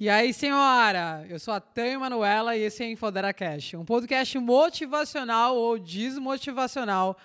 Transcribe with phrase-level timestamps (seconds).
[0.00, 1.26] E aí, senhora?
[1.28, 7.18] Eu sou a Tânia Manuela e esse é Infodera Cash, um podcast motivacional ou desmotivacional.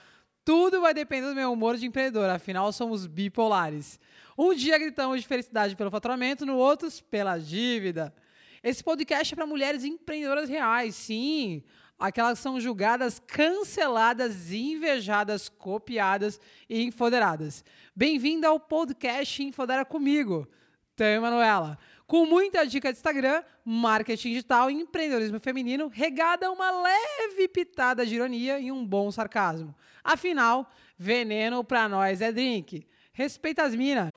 [0.43, 3.97] Tudo vai depender do meu humor de empreendedor, afinal somos bipolares.
[4.37, 8.13] Um dia gritamos de felicidade pelo faturamento, no outro pela dívida.
[8.61, 11.63] Esse podcast é para mulheres empreendedoras reais, sim.
[11.97, 17.63] Aquelas que são julgadas, canceladas, invejadas, copiadas e infoderadas.
[17.95, 20.45] Bem-vinda ao podcast Infodera comigo,
[20.93, 27.47] Tânia Manuela com muita dica de Instagram, marketing digital e empreendedorismo feminino, regada uma leve
[27.47, 29.73] pitada de ironia e um bom sarcasmo.
[30.03, 32.85] Afinal, veneno pra nós é drink.
[33.11, 34.09] Respeita as minas.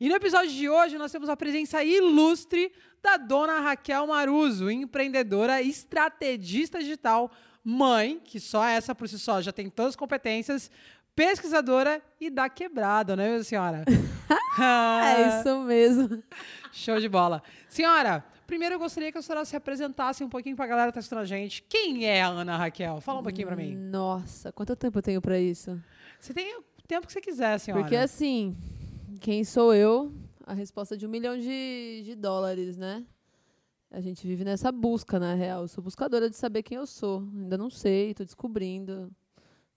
[0.00, 5.60] E no episódio de hoje nós temos a presença ilustre da dona Raquel Maruso, empreendedora,
[5.60, 7.32] estrategista digital,
[7.64, 10.70] mãe, que só essa por si só já tem todas as competências,
[11.16, 13.84] pesquisadora e da quebrada, não é mesmo, senhora?
[14.60, 16.22] é isso mesmo.
[16.72, 17.42] Show de bola.
[17.68, 20.98] Senhora, primeiro eu gostaria que a senhora se apresentasse um pouquinho para a galera que
[20.98, 21.60] está assistindo a gente.
[21.68, 23.00] Quem é a Ana Raquel?
[23.00, 23.74] Fala um pouquinho para mim.
[23.74, 25.76] Nossa, quanto tempo eu tenho para isso?
[26.20, 27.82] Você tem o tempo que você quiser, senhora.
[27.82, 28.56] Porque assim,
[29.18, 30.12] quem sou eu?
[30.46, 33.04] A resposta de um milhão de, de dólares, né?
[33.90, 35.62] A gente vive nessa busca, na real.
[35.62, 37.20] Eu sou buscadora de saber quem eu sou.
[37.34, 39.10] Ainda não sei, estou descobrindo.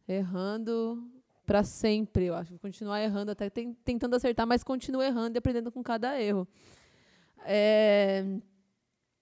[0.07, 1.03] Errando
[1.45, 2.51] para sempre, eu acho.
[2.51, 6.47] Vou continuar errando, até tentando acertar, mas continuo errando e aprendendo com cada erro.
[7.45, 8.23] É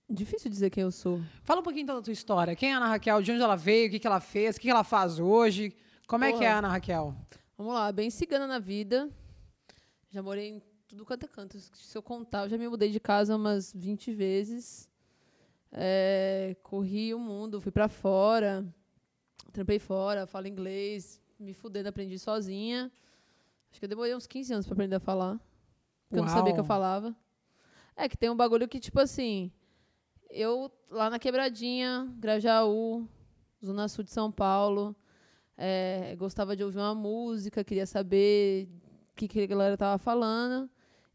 [0.09, 1.21] difícil dizer quem eu sou.
[1.43, 2.55] Fala um pouquinho então da tua história.
[2.55, 3.21] Quem é a Ana Raquel?
[3.21, 3.87] De onde ela veio?
[3.87, 4.55] O que, que ela fez?
[4.55, 5.75] O que, que ela faz hoje?
[6.07, 6.35] Como Porra.
[6.35, 7.15] é que é a Ana Raquel?
[7.57, 9.09] Vamos lá, bem cigana na vida.
[10.11, 11.59] Já morei em tudo quanto é canto.
[11.59, 14.89] Se eu contar, eu já me mudei de casa umas 20 vezes.
[15.71, 18.65] É, corri o mundo, fui para fora,
[19.53, 22.91] trampei fora, falo inglês, me fudendo, aprendi sozinha.
[23.69, 25.37] Acho que eu demorei uns 15 anos para aprender a falar.
[26.07, 26.23] Porque Uau.
[26.23, 27.15] eu não sabia que eu falava.
[27.95, 29.51] É que tem um bagulho que, tipo assim,
[30.27, 33.07] eu lá na Quebradinha, Grajaú,
[33.63, 34.95] Zona Sul de São Paulo,
[35.55, 38.67] é, gostava de ouvir uma música, queria saber
[39.27, 40.69] que, que a galera tava falando.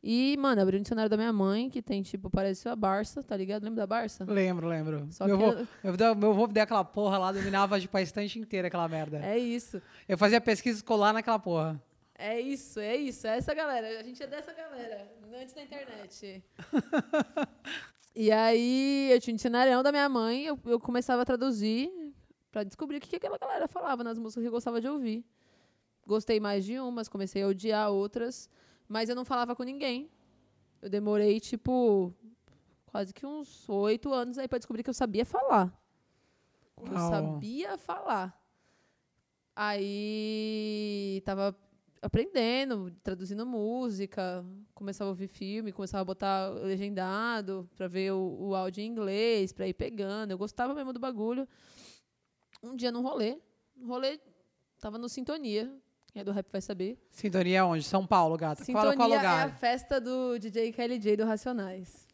[0.07, 3.35] E, mano, abri um dicionário da minha mãe, que tem, tipo, parece a Barça, tá
[3.35, 3.65] ligado?
[3.65, 4.23] Lembra da Barça?
[4.29, 5.07] Lembro, lembro.
[5.11, 6.15] Só meu, que vô, eu...
[6.15, 9.19] meu avô deu aquela porra lá, dominava tipo, a estante inteira aquela merda.
[9.25, 9.81] É isso.
[10.07, 11.83] Eu fazia pesquisa escolar naquela porra.
[12.19, 13.27] É isso, é isso.
[13.27, 13.99] É essa galera.
[13.99, 15.11] A gente é dessa galera,
[15.41, 16.45] antes da internet.
[18.15, 21.91] e aí, eu tinha um dicionário da minha mãe, eu, eu começava a traduzir
[22.53, 25.25] para descobrir o que, que aquela galera falava nas músicas que eu gostava de ouvir.
[26.07, 28.51] Gostei mais de umas, comecei a odiar outras,
[28.89, 30.11] mas eu não falava com ninguém.
[30.83, 32.13] Eu demorei, tipo,
[32.87, 35.73] quase que uns oito anos aí para descobrir que eu sabia falar.
[36.79, 36.93] Uau.
[36.93, 38.39] Eu sabia falar.
[39.57, 41.57] Aí tava
[42.03, 44.45] aprendendo, traduzindo música,
[44.75, 49.53] começava a ouvir filme, começava a botar legendado para ver o, o áudio em inglês,
[49.53, 50.33] para ir pegando.
[50.33, 51.49] Eu gostava mesmo do bagulho.
[52.63, 53.39] Um dia num rolê,
[53.77, 54.21] um rolê
[54.79, 55.75] tava no Sintonia,
[56.15, 56.97] quem é do rap vai saber.
[57.11, 57.83] Sintonia é onde?
[57.83, 58.65] São Paulo, gata.
[58.65, 59.49] Sintonia qual, qual lugar?
[59.49, 62.07] é a festa do DJ KLJ do Racionais.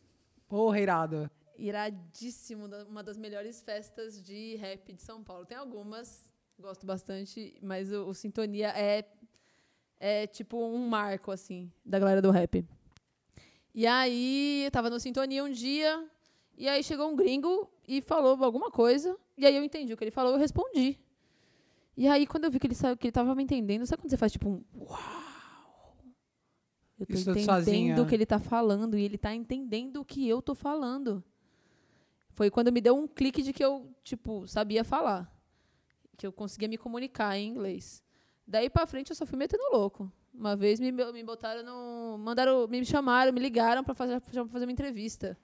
[0.48, 1.30] Porra, irado.
[1.58, 5.44] Iradíssimo, uma das melhores festas de rap de São Paulo.
[5.44, 9.04] Tem algumas, gosto bastante, mas o, o Sintonia é,
[10.00, 12.66] é tipo um marco, assim, da galera do rap.
[13.74, 16.08] E aí, eu tava no Sintonia um dia,
[16.56, 20.04] e aí chegou um gringo e falou alguma coisa, e aí eu entendi o que
[20.04, 20.98] ele falou, eu respondi.
[21.96, 24.10] E aí, quando eu vi que ele saiu, que ele tava me entendendo, sabe quando
[24.10, 25.30] você faz tipo um uau?
[26.98, 30.28] Eu tô Isso entendendo o que ele tá falando e ele tá entendendo o que
[30.28, 31.24] eu tô falando.
[32.32, 35.30] Foi quando me deu um clique de que eu, tipo, sabia falar.
[36.16, 38.02] Que eu conseguia me comunicar em inglês.
[38.46, 40.12] Daí pra frente eu só fui metendo louco.
[40.32, 42.18] Uma vez me, me botaram no.
[42.18, 45.38] Mandaram, me chamaram, me ligaram para fazer, pra fazer uma entrevista.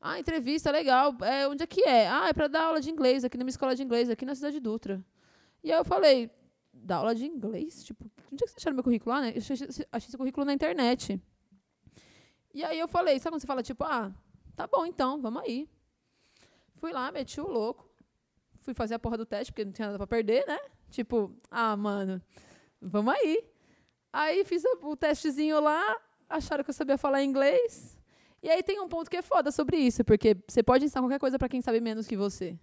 [0.00, 1.16] Ah, entrevista, legal.
[1.22, 2.08] É, onde é que é?
[2.08, 4.54] Ah, é para dar aula de inglês aqui numa escola de inglês, aqui na cidade
[4.54, 5.04] de Dutra.
[5.62, 6.30] E aí eu falei,
[6.72, 7.84] dá aula de inglês?
[7.84, 9.32] Tipo, onde é que vocês acharam meu currículo lá, né?
[9.34, 9.56] Eu achei,
[9.92, 11.20] achei esse currículo na internet.
[12.54, 14.12] E aí eu falei, sabe quando você fala, tipo, ah,
[14.56, 15.68] tá bom então, vamos aí.
[16.76, 17.88] Fui lá, meti o louco.
[18.60, 20.58] Fui fazer a porra do teste, porque não tinha nada pra perder, né?
[20.90, 22.20] Tipo, ah, mano,
[22.80, 23.44] vamos aí.
[24.12, 25.96] Aí fiz o testezinho lá,
[26.28, 27.98] acharam que eu sabia falar inglês.
[28.42, 31.18] E aí tem um ponto que é foda sobre isso, porque você pode ensinar qualquer
[31.18, 32.58] coisa para quem sabe menos que você.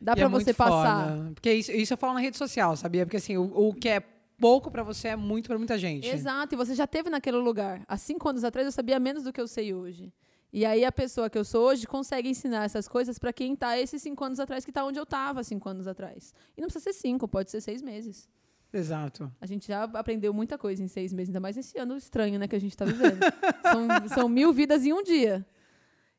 [0.00, 1.16] Dá para é você passar.
[1.16, 1.32] Foda.
[1.34, 3.04] Porque isso, isso eu falo na rede social, sabia?
[3.04, 4.00] Porque assim, o, o que é
[4.38, 6.08] pouco para você é muito para muita gente.
[6.08, 7.82] Exato, e você já teve naquele lugar.
[7.86, 10.12] Há cinco anos atrás eu sabia menos do que eu sei hoje.
[10.52, 13.78] E aí a pessoa que eu sou hoje consegue ensinar essas coisas para quem tá
[13.78, 16.34] esses cinco anos atrás, que tá onde eu tava cinco anos atrás.
[16.56, 18.28] E não precisa ser cinco, pode ser seis meses.
[18.72, 19.30] Exato.
[19.40, 22.48] A gente já aprendeu muita coisa em seis meses, ainda mais esse ano estranho, né,
[22.48, 23.20] que a gente tá vivendo.
[23.62, 25.46] são, são mil vidas em um dia.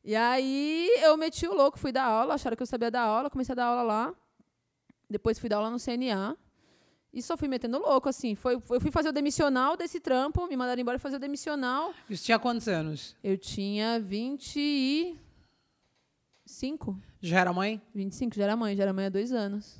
[0.03, 3.29] E aí eu meti o louco, fui dar aula, acharam que eu sabia dar aula,
[3.29, 4.15] comecei a dar aula lá.
[5.09, 6.35] Depois fui dar aula no CNA.
[7.13, 8.35] E só fui metendo louco, assim.
[8.35, 11.93] Foi, eu fui fazer o demissional desse trampo, me mandaram embora fazer o demissional.
[12.09, 13.17] Isso tinha quantos anos?
[13.21, 16.97] Eu tinha 25.
[17.19, 17.81] Já era mãe?
[17.93, 19.75] 25, já era mãe, já era mãe há dois anos.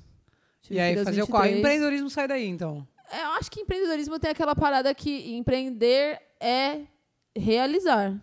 [0.62, 1.44] Tive e aí fazer o qual?
[1.44, 1.59] 23.
[1.59, 2.85] Empreendedorismo sai daí, então.
[3.09, 6.81] É, eu acho que empreendedorismo tem aquela parada que empreender é
[7.35, 8.21] realizar.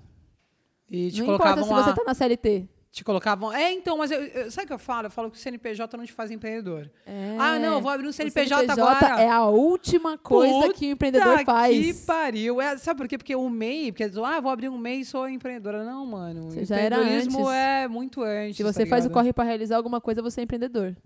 [0.91, 1.83] E te não importa colocavam se lá.
[1.85, 2.69] você tá na CLT.
[2.91, 3.53] Te colocavam.
[3.53, 5.07] É, então, mas eu, eu- sabe o que eu falo?
[5.07, 6.91] Eu falo que o CNPJ não te faz empreendedor.
[7.05, 7.37] É.
[7.39, 9.21] Ah, não, eu vou abrir um O CNPJ, agora.
[9.21, 11.77] é a última coisa Puta que o empreendedor faz.
[11.77, 12.61] Que pariu.
[12.63, 13.19] É, sabe por quê?
[13.19, 15.85] Porque o MEI, porque ah, vou abrir um MEI e sou empreendedora.
[15.85, 16.51] Não, mano.
[16.51, 17.37] Você já era antes.
[17.37, 18.57] é muito antes.
[18.57, 20.97] Se você tá faz o corre para realizar alguma coisa, você é empreendedor.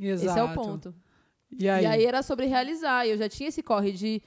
[0.00, 0.30] Exato.
[0.30, 0.94] Esse é o ponto.
[1.58, 1.82] E aí?
[1.82, 3.04] E aí era sobre realizar.
[3.04, 4.22] E eu já tinha esse corre de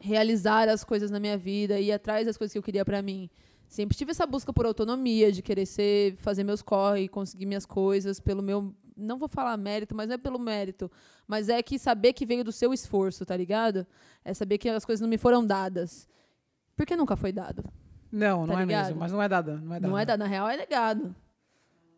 [0.00, 3.30] realizar as coisas na minha vida, ir atrás das coisas que eu queria pra mim.
[3.74, 8.20] Sempre tive essa busca por autonomia, de querer ser, fazer meus corre, conseguir minhas coisas
[8.20, 10.88] pelo meu, não vou falar mérito, mas não é pelo mérito,
[11.26, 13.84] mas é que saber que veio do seu esforço, tá ligado?
[14.24, 16.08] É saber que as coisas não me foram dadas.
[16.76, 17.64] Porque nunca foi dado.
[18.12, 18.84] Não, não tá é ligado?
[18.84, 19.00] mesmo.
[19.00, 19.56] Mas não é dada.
[19.56, 19.88] Não é dada.
[19.88, 21.12] Não é dado, na real é legado.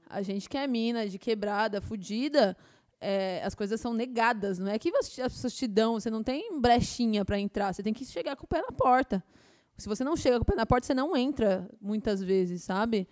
[0.09, 2.57] A gente que é mina, de quebrada, fudida,
[2.99, 4.59] é, as coisas são negadas.
[4.59, 7.93] Não é que as pessoas te dão, você não tem brechinha pra entrar, você tem
[7.93, 9.23] que chegar com o pé na porta.
[9.79, 13.07] Se você não chega com o pé na porta, você não entra muitas vezes, sabe?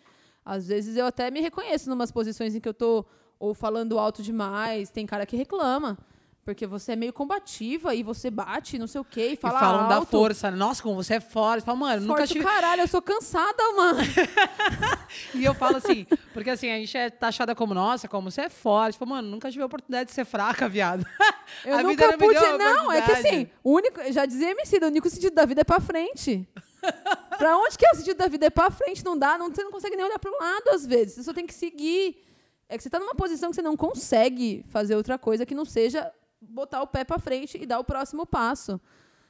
[0.44, 3.04] Às vezes eu até me reconheço em umas posições em que eu tô
[3.38, 5.98] ou falando alto demais, tem cara que reclama.
[6.44, 9.58] Porque você é meio combativa e você bate, não sei o quê, e E fala
[9.58, 10.10] falam da alto.
[10.10, 10.50] força.
[10.50, 10.56] né?
[10.58, 11.64] Nossa, como você é forte.
[11.64, 12.44] Fala, mano, nunca Forte tive.
[12.44, 14.00] o caralho, eu sou cansada, mano.
[15.34, 18.48] E eu falo assim, porque assim, a gente é taxada como, nossa, como você é
[18.48, 18.98] forte.
[18.98, 21.06] Fala, mano, nunca tive a oportunidade de ser fraca, viado.
[21.64, 22.58] Eu A vida nunca não me pude.
[22.58, 25.64] Não, é que assim, o único, já dizia MC, o único sentido da vida é
[25.64, 26.48] pra frente.
[27.38, 28.46] pra onde que é o sentido da vida?
[28.46, 31.14] É pra frente, não dá, não, você não consegue nem olhar pro lado às vezes.
[31.14, 32.22] Você só tem que seguir.
[32.68, 35.64] É que você tá numa posição que você não consegue fazer outra coisa que não
[35.64, 38.80] seja botar o pé pra frente e dar o próximo passo.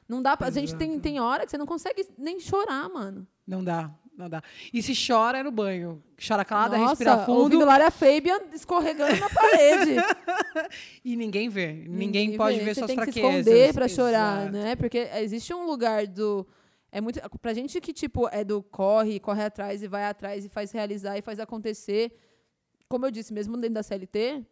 [0.07, 3.27] Não dá pra, A gente tem, tem hora que você não consegue nem chorar, mano.
[3.47, 4.41] Não dá, não dá.
[4.73, 6.01] E se chora é no banho.
[6.25, 9.95] Chora calada, Nossa, respira fundo ouvindo Lara Fabian escorregando na parede.
[11.03, 11.85] e ninguém vê.
[11.87, 12.65] Ninguém, pode vê.
[12.65, 13.21] ver Você suas tem fraquezas.
[13.23, 14.57] que se esconder pra chorar, Exato.
[14.57, 14.75] né?
[14.75, 16.47] Porque existe um lugar do
[16.95, 20.49] é muito pra gente que tipo é do corre, corre atrás e vai atrás e
[20.49, 22.17] faz realizar e faz acontecer.
[22.87, 24.45] Como eu disse, mesmo dentro da CLT,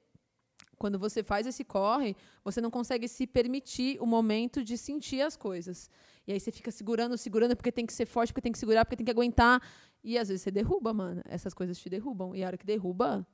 [0.83, 2.13] quando você faz esse corre,
[2.43, 5.89] você não consegue se permitir o momento de sentir as coisas.
[6.27, 8.83] E aí você fica segurando, segurando, porque tem que ser forte, porque tem que segurar,
[8.83, 9.61] porque tem que aguentar.
[10.03, 11.21] E às vezes você derruba, mano.
[11.23, 12.35] Essas coisas te derrubam.
[12.35, 13.25] E a hora que derruba,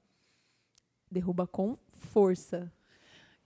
[1.09, 2.71] derruba com força.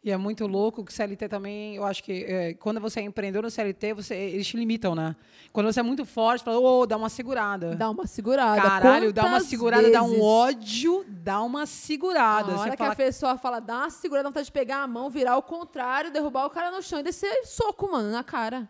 [0.04, 3.44] E é muito louco que CLT também, eu acho que é, quando você é empreendedor
[3.44, 5.16] no CLT, você, eles te limitam, né?
[5.54, 7.74] Quando você é muito forte, fala, ô, dá uma segurada.
[7.74, 8.62] Dá uma segurada.
[8.62, 10.22] Caralho, dá uma Quantas segurada, dá um vezes?
[10.22, 12.52] ódio, dá uma segurada.
[12.52, 14.88] Na Você hora que fala, a pessoa fala, dá uma segurada, vontade de pegar a
[14.88, 18.70] mão, virar ao contrário, derrubar o cara no chão e descer soco, mano, na cara.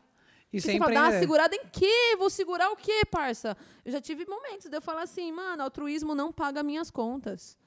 [0.52, 2.16] isso é você fala, dá uma segurada em quê?
[2.20, 3.58] Vou segurar o quê, parça?
[3.84, 7.58] Eu já tive momentos de eu falar assim, mano, altruísmo não paga minhas contas.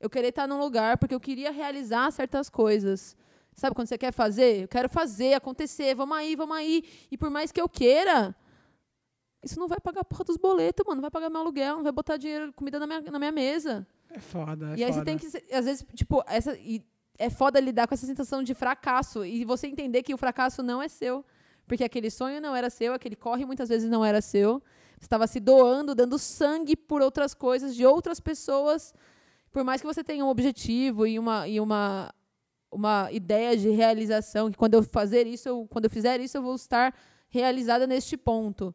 [0.00, 3.16] Eu queria estar num lugar porque eu queria realizar certas coisas.
[3.54, 4.64] Sabe quando você quer fazer?
[4.64, 6.84] Eu quero fazer, acontecer, vamos aí, vamos aí.
[7.10, 8.36] E por mais que eu queira,
[9.42, 10.96] isso não vai pagar a porra dos boletos, mano.
[10.96, 13.86] Não vai pagar meu aluguel, não vai botar dinheiro, comida na minha, na minha mesa.
[14.10, 15.04] É foda, é e aí você foda.
[15.04, 16.84] tem que, às vezes, tipo, essa, e
[17.18, 20.82] é foda lidar com essa sensação de fracasso e você entender que o fracasso não
[20.82, 21.24] é seu.
[21.66, 24.62] Porque aquele sonho não era seu, aquele corre muitas vezes não era seu.
[24.98, 28.94] Você estava se doando, dando sangue por outras coisas, de outras pessoas.
[29.56, 32.12] Por mais que você tenha um objetivo e uma, e uma,
[32.70, 36.42] uma ideia de realização, que quando eu fazer isso, eu, quando eu fizer isso, eu
[36.42, 36.94] vou estar
[37.30, 38.74] realizada neste ponto.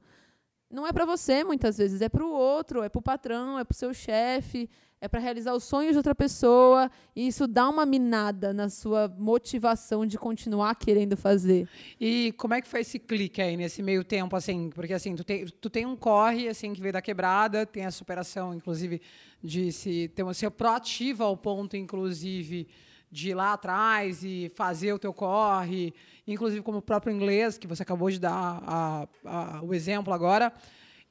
[0.72, 3.64] Não é para você, muitas vezes, é para o outro, é para o patrão, é
[3.64, 4.68] para o seu chefe,
[5.02, 9.12] é para realizar os sonhos de outra pessoa, e isso dá uma minada na sua
[9.18, 11.68] motivação de continuar querendo fazer.
[12.00, 14.70] E como é que foi esse clique aí nesse meio tempo, assim?
[14.70, 17.90] Porque assim, tu tem, tu tem um corre assim que veio da quebrada, tem a
[17.92, 19.02] superação, inclusive,
[19.44, 22.68] de se ter uma ser proativa ao ponto, inclusive,
[23.12, 25.96] de ir lá atrás e fazer o teu corre,
[26.28, 30.54] inclusive como o próprio inglês, que você acabou de dar a- a- o exemplo agora.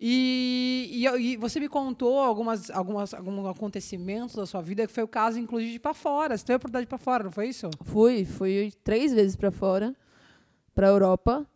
[0.00, 5.02] E, e e você me contou algumas, algumas, alguns acontecimentos da sua vida, que foi
[5.04, 6.37] o caso, inclusive, de para fora.
[6.37, 7.69] Você teve a oportunidade de para fora, não foi isso?
[7.85, 9.95] Fui, fui três vezes para fora,
[10.75, 11.47] para Europa.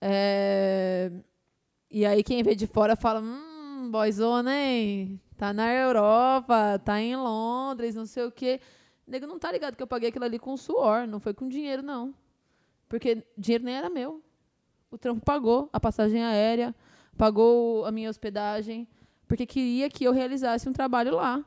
[0.00, 1.10] É,
[1.90, 5.20] E aí quem vê de fora fala, hum, boyzona, hein?
[5.36, 8.60] Tá na Europa, tá em Londres, não sei o quê.
[9.06, 11.48] O nego não tá ligado que eu paguei aquilo ali com suor, não foi com
[11.48, 12.14] dinheiro, não.
[12.88, 14.22] Porque dinheiro nem era meu.
[14.90, 16.74] O trampo pagou a passagem aérea,
[17.16, 18.88] pagou a minha hospedagem,
[19.26, 21.44] porque queria que eu realizasse um trabalho lá.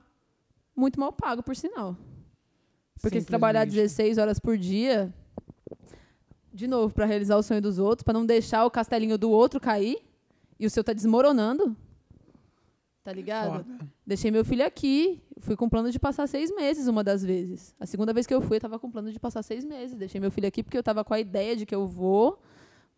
[0.75, 1.95] Muito mal pago, por sinal.
[3.01, 3.89] Porque se trabalhar Simplesmente.
[3.89, 5.13] 16 horas por dia,
[6.53, 9.59] de novo, para realizar o sonho dos outros, para não deixar o castelinho do outro
[9.59, 9.99] cair,
[10.59, 11.75] e o seu tá desmoronando.
[13.03, 13.63] Tá ligado?
[13.63, 13.89] Foda.
[14.05, 17.75] Deixei meu filho aqui, fui com plano de passar seis meses uma das vezes.
[17.79, 19.95] A segunda vez que eu fui, eu tava com plano de passar seis meses.
[19.95, 22.41] Deixei meu filho aqui porque eu tava com a ideia de que eu vou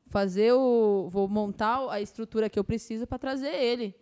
[0.07, 1.07] fazer o.
[1.09, 3.95] vou montar a estrutura que eu preciso para trazer ele.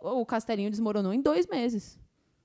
[0.00, 1.98] O castelinho desmoronou em dois meses.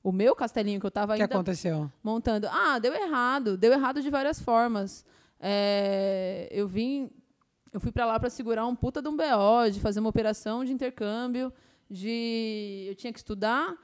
[0.04, 1.92] O meu castelinho que eu tava O que ainda aconteceu?
[2.04, 2.48] montando.
[2.50, 3.58] Ah, deu errado.
[3.58, 5.04] Deu errado de várias formas.
[5.40, 7.10] É, eu vim.
[7.74, 10.64] Eu fui para lá para segurar um puta de um BO, de fazer uma operação
[10.64, 11.52] de intercâmbio,
[11.90, 12.86] de.
[12.88, 13.76] Eu tinha que estudar,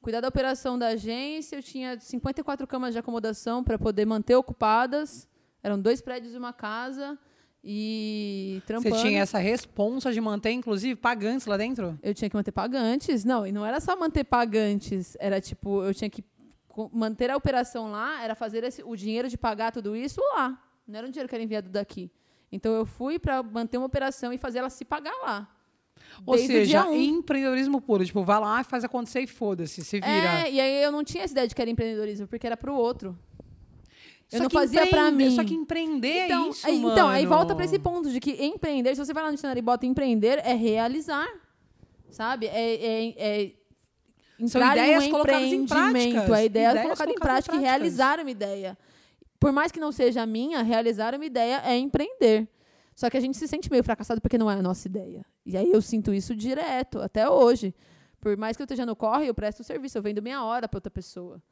[0.00, 5.28] cuidar da operação da agência, eu tinha 54 camas de acomodação para poder manter ocupadas.
[5.62, 7.18] Eram dois prédios e uma casa.
[7.64, 8.94] E trampando.
[8.96, 11.98] Você tinha essa responsa de manter, inclusive, pagantes lá dentro?
[12.02, 13.24] Eu tinha que manter pagantes.
[13.24, 15.16] Não, e não era só manter pagantes.
[15.20, 16.24] Era tipo, eu tinha que
[16.92, 20.60] manter a operação lá, era fazer esse- o dinheiro de pagar tudo isso lá.
[20.88, 22.10] Não era um dinheiro que era enviado daqui.
[22.50, 25.48] Então eu fui para manter uma operação e fazer ela se pagar lá.
[26.26, 26.94] Ou Desde o seja, um.
[26.94, 28.04] empreendedorismo puro.
[28.04, 30.10] Tipo, vai lá, faz acontecer e foda-se, se vira.
[30.46, 32.74] É, e aí eu não tinha essa ideia de que era empreendedorismo, porque era pro
[32.74, 33.16] outro.
[34.32, 35.36] Eu Só não fazia pra empreender- mim.
[35.36, 38.30] Só que empreender então, é isso, aí, então, aí volta para esse ponto de que
[38.44, 41.28] empreender, se você vai lá no dicionário e bota empreender, é realizar.
[42.10, 42.46] Sabe?
[42.46, 43.52] É, é, é
[44.46, 46.30] São ideias em um colocadas em práticas.
[46.30, 47.60] A ideia é Ideias colocada em colocadas em prática e práticas.
[47.62, 48.78] realizar uma ideia.
[49.38, 52.48] Por mais que não seja a minha, realizar uma ideia é empreender.
[52.94, 55.24] Só que a gente se sente meio fracassado porque não é a nossa ideia.
[55.44, 57.74] E aí eu sinto isso direto, até hoje.
[58.20, 60.76] Por mais que eu esteja no corre, eu presto serviço, eu vendo meia hora para
[60.76, 61.42] outra pessoa.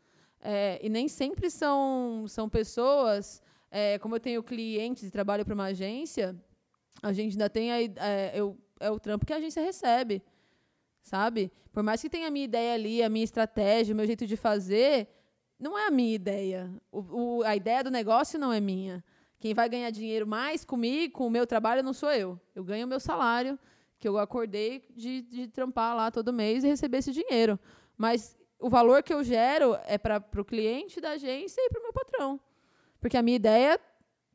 [0.41, 3.43] É, e nem sempre são, são pessoas.
[3.71, 6.35] é, como eu tenho clientes e trabalho para uma agência,
[7.03, 10.23] a gente ainda tem a, é, eu, é o trampo que a agência recebe.
[11.03, 11.51] Sabe?
[11.73, 14.37] Por mais que tenha a minha ideia ali, a minha estratégia, o meu jeito de
[14.37, 15.09] fazer,
[15.59, 16.71] não é a minha ideia.
[16.93, 19.03] O, o- a ideia do negócio não é minha.
[19.39, 22.39] Quem vai ganhar dinheiro mais comigo, com o meu trabalho, não sou eu.
[22.55, 23.59] Eu ganho o meu salário,
[23.99, 27.59] que eu acordei de, de trampar lá todo mês e receber esse dinheiro.
[27.97, 31.83] Mas o valor que eu gero é para o cliente da agência e para o
[31.83, 32.41] meu patrão.
[33.01, 33.81] Porque a minha ideia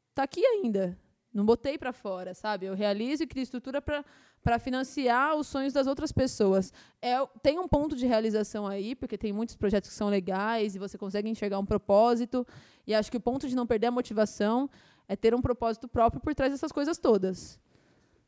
[0.10, 0.98] está aqui ainda.
[1.34, 2.66] Não botei para fora, sabe?
[2.66, 6.72] Eu realizo e crio estrutura para financiar os sonhos das outras pessoas.
[7.02, 7.14] É,
[7.44, 10.98] tem um ponto de realização aí, porque tem muitos projetos que são legais e você
[10.98, 12.48] consegue enxergar um propósito.
[12.88, 14.70] E acho que o ponto de não perder a motivação
[15.08, 17.60] é ter um propósito próprio por trás dessas coisas todas.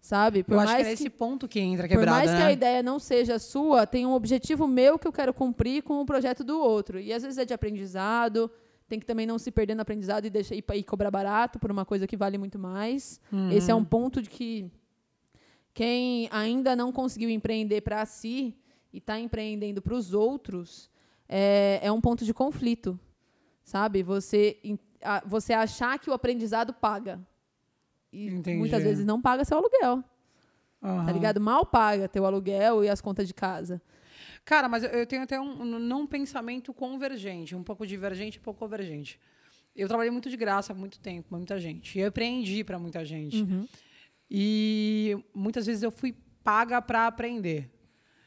[0.08, 0.42] Sabe?
[0.42, 2.46] Por Eu acho que mais é esse ponto que entra por quebrada, mais que né?
[2.46, 6.06] a ideia não seja sua, tem um objetivo meu que eu quero cumprir com o
[6.06, 6.98] projeto do outro.
[6.98, 8.50] E às vezes é de aprendizado,
[8.88, 11.84] tem que também não se perder no aprendizado e deixar ir, cobrar barato por uma
[11.84, 13.20] coisa que vale muito mais.
[13.52, 14.72] Esse é um ponto de que
[15.74, 18.56] quem ainda não conseguiu empreender para si
[18.94, 20.90] e está empreendendo para os outros
[21.28, 22.98] é, é um ponto de conflito,
[23.62, 24.04] sabe?
[24.04, 24.58] Você,
[25.26, 27.20] você achar que o aprendizado paga.
[28.12, 28.58] E Entendi.
[28.58, 30.04] muitas vezes não paga seu aluguel.
[30.82, 31.12] Tá Aham.
[31.12, 31.42] ligado?
[31.42, 33.82] Mal paga teu aluguel e as contas de casa.
[34.46, 38.44] Cara, mas eu- tenho até um, não um pensamento convergente, um pouco divergente e um
[38.44, 39.20] pouco convergente.
[39.76, 41.98] Eu trabalhei muito de graça há muito tempo, muita gente.
[41.98, 43.42] E eu aprendi para muita gente.
[43.42, 43.68] Uhum.
[44.30, 47.70] E muitas vezes eu fui paga para aprender.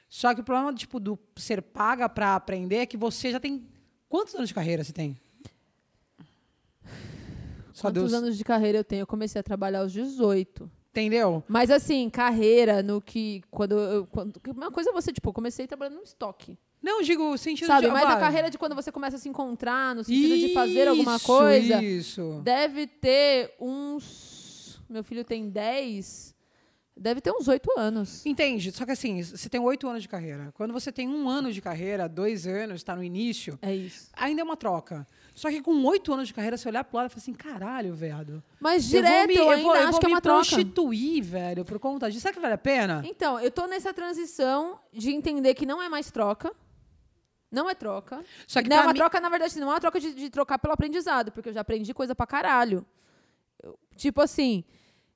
[0.08, 3.66] Só que o problema tipo, do ser paga para aprender é que você já tem.
[4.08, 5.16] Quantos anos de carreira você tem?
[7.80, 8.12] Só Quantos Deus.
[8.12, 9.00] anos de carreira eu tenho?
[9.02, 10.70] Eu comecei a trabalhar aos 18.
[10.90, 11.42] Entendeu?
[11.48, 13.42] Mas assim, carreira no que.
[13.50, 14.06] Quando eu.
[14.06, 16.58] Quando, uma coisa é você, tipo, eu comecei trabalhando no estoque.
[16.82, 17.86] Não, digo, o sentido Sabe?
[17.86, 17.92] de.
[17.92, 21.16] Mas a carreira de quando você começa a se encontrar, no sentido de fazer alguma
[21.16, 22.40] Isso, coisa, Isso.
[22.42, 24.80] deve ter uns.
[24.88, 26.34] Meu filho tem 10.
[27.02, 28.26] Deve ter uns 8 anos.
[28.26, 28.70] Entende?
[28.72, 30.52] Só que assim, você tem oito anos de carreira.
[30.52, 34.10] Quando você tem um ano de carreira, dois anos, está no início, É isso.
[34.12, 35.06] ainda é uma troca.
[35.34, 37.94] Só que com oito anos de carreira, você olhar pro lado e falar assim, caralho,
[37.94, 38.42] velho.
[38.60, 40.20] Mas eu vou direto me, eu, ainda vou, eu acho vou que é me uma
[40.20, 40.38] troca.
[40.40, 42.20] prostituir, velho, por conta disso.
[42.20, 43.02] Será que vale a pena?
[43.06, 46.52] Então, eu tô nessa transição de entender que não é mais troca.
[47.50, 48.22] Não é troca.
[48.46, 50.28] Só que não é uma mim- troca, na verdade, não é uma troca de, de
[50.28, 52.84] trocar pelo aprendizado, porque eu já aprendi coisa pra caralho.
[53.62, 54.62] Eu- tipo assim,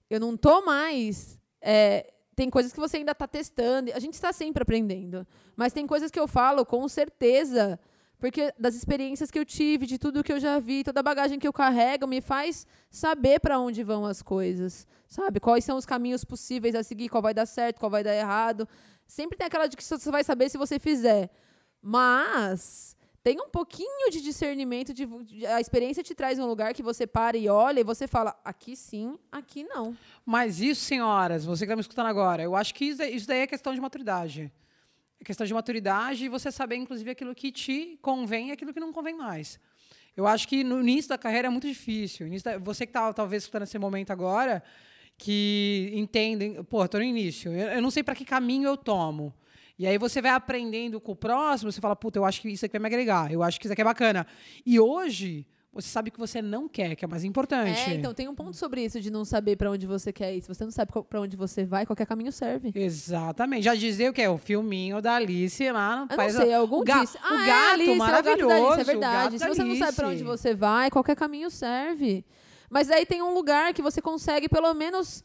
[0.08, 1.38] eu não tô mais.
[1.64, 3.90] É, tem coisas que você ainda tá testando.
[3.94, 5.26] A gente está sempre aprendendo.
[5.56, 7.78] Mas tem coisas que eu falo com certeza
[8.18, 11.38] Porque das experiências que eu tive, de tudo que eu já vi, toda a bagagem
[11.38, 15.40] que eu carrego, me faz saber para onde vão as coisas, sabe?
[15.40, 18.66] Quais são os caminhos possíveis a seguir, qual vai dar certo, qual vai dar errado.
[19.06, 21.30] Sempre tem aquela de que você vai saber se você fizer.
[21.82, 22.93] Mas
[23.24, 27.06] tem um pouquinho de discernimento, de, de, a experiência te traz um lugar que você
[27.06, 29.96] para e olha e você fala, aqui sim, aqui não.
[30.26, 33.38] Mas isso, senhoras, você que está me escutando agora, eu acho que isso, isso daí
[33.38, 34.52] é questão de maturidade.
[35.18, 38.80] É questão de maturidade e você saber, inclusive, aquilo que te convém e aquilo que
[38.80, 39.58] não convém mais.
[40.14, 42.28] Eu acho que no início da carreira é muito difícil.
[42.42, 44.62] Da, você que está, talvez, escutando esse momento agora,
[45.16, 49.32] que entendem, pô, estou no início, eu, eu não sei para que caminho eu tomo.
[49.78, 52.64] E aí você vai aprendendo com o próximo, você fala, puta, eu acho que isso
[52.64, 54.26] aqui vai me agregar, eu acho que isso aqui é bacana.
[54.64, 57.90] E hoje, você sabe que você não quer, que é mais importante.
[57.90, 60.40] É, então tem um ponto sobre isso de não saber para onde você quer ir.
[60.40, 62.70] Se você não sabe para onde você vai, qualquer caminho serve.
[62.72, 63.64] Exatamente.
[63.64, 66.78] Já dizia o que é o filminho da Alice lá no Eu não sei, algum
[66.78, 67.18] o ga disse.
[67.20, 68.40] Ah, o é, gato Alice, maravilhoso.
[68.40, 69.38] É, o gato Alice, é verdade.
[69.40, 72.24] Se você não sabe para onde você vai, qualquer caminho serve.
[72.70, 75.24] Mas aí tem um lugar que você consegue pelo menos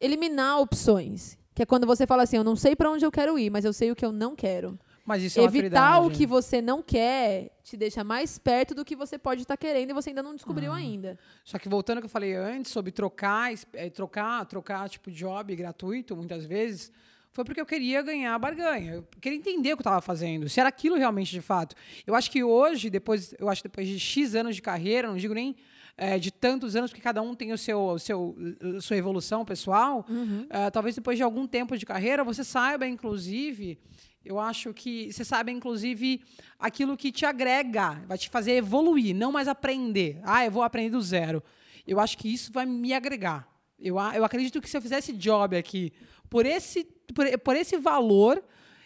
[0.00, 1.37] eliminar opções.
[1.58, 3.64] Que é quando você fala assim, eu não sei para onde eu quero ir, mas
[3.64, 4.78] eu sei o que eu não quero.
[5.04, 8.94] Mas isso é Evitar o que você não quer te deixa mais perto do que
[8.94, 11.18] você pode estar querendo e você ainda não descobriu ainda.
[11.44, 15.56] Só que voltando ao que eu falei antes sobre trocar, eh, trocar, trocar tipo job
[15.56, 16.92] gratuito, muitas vezes,
[17.32, 18.94] foi porque eu queria ganhar a barganha.
[18.94, 21.74] Eu queria entender o que eu estava fazendo, se era aquilo realmente de fato.
[22.06, 25.16] Eu acho que hoje, depois, eu acho que depois de X anos de carreira, não
[25.16, 25.56] digo nem
[25.98, 28.36] eh, de tantos anos, porque cada um tem o seu, o seu,
[28.76, 30.06] a sua evolução pessoal.
[30.48, 33.78] eh, talvez depois de algum tempo de carreira, você saiba, inclusive,
[34.24, 36.22] eu acho que você sabe, inclusive,
[36.58, 40.20] aquilo que te agrega, vai te fazer evoluir, não mais aprender.
[40.22, 41.42] Ah, eu vou aprender do zero.
[41.86, 43.48] Eu acho que isso vai me agregar.
[43.78, 45.92] Eu, eu acredito que se eu fizesse job aqui
[46.30, 48.42] por esse, por, por esse valor,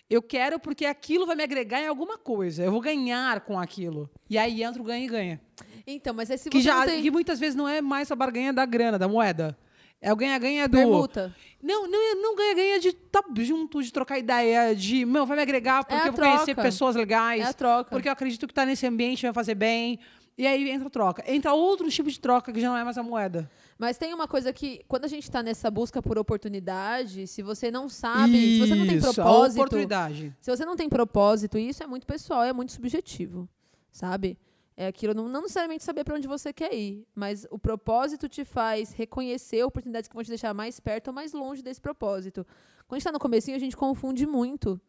[0.09, 2.63] eu quero porque aquilo vai me agregar em alguma coisa.
[2.63, 4.09] Eu vou ganhar com aquilo.
[4.31, 5.41] E aí entra o ganha e ganha.
[5.87, 8.11] Então, mas aí se Que, você já, não tem que muitas vezes não é mais
[8.11, 9.57] a barganha da grana, da moeda.
[10.01, 10.77] É o ganha-ganha do.
[10.77, 15.37] permuta, Não, não, é- não ganha-ganha de estar junto, de trocar ideia, de, meu, vai
[15.37, 17.91] me agregar porque É eu vou conhecer pessoas legais, é a troca.
[17.91, 20.01] porque eu acredito que estar nesse ambiente vai fazer bem.
[20.37, 21.23] E aí entra a troca.
[21.31, 23.49] Entra outro tipo de troca que já não é mais a moeda.
[23.79, 27.71] Mas tem uma coisa que, quando a gente está nessa busca por oportunidade, se você
[27.71, 30.35] não sabe, se você não tem Isso, a propósito, oportunidade.
[30.41, 33.49] se você não tem propósito, isso é muito pessoal, é muito subjetivo,
[33.93, 34.39] sabe?
[34.77, 38.45] É aquilo, não, não necessariamente saber para onde você quer ir, mas o propósito te
[38.45, 42.45] faz reconhecer oportunidades que vão te deixar mais perto ou mais longe desse propósito.
[42.87, 44.81] Quando a gente está no comecinho, a gente confunde muito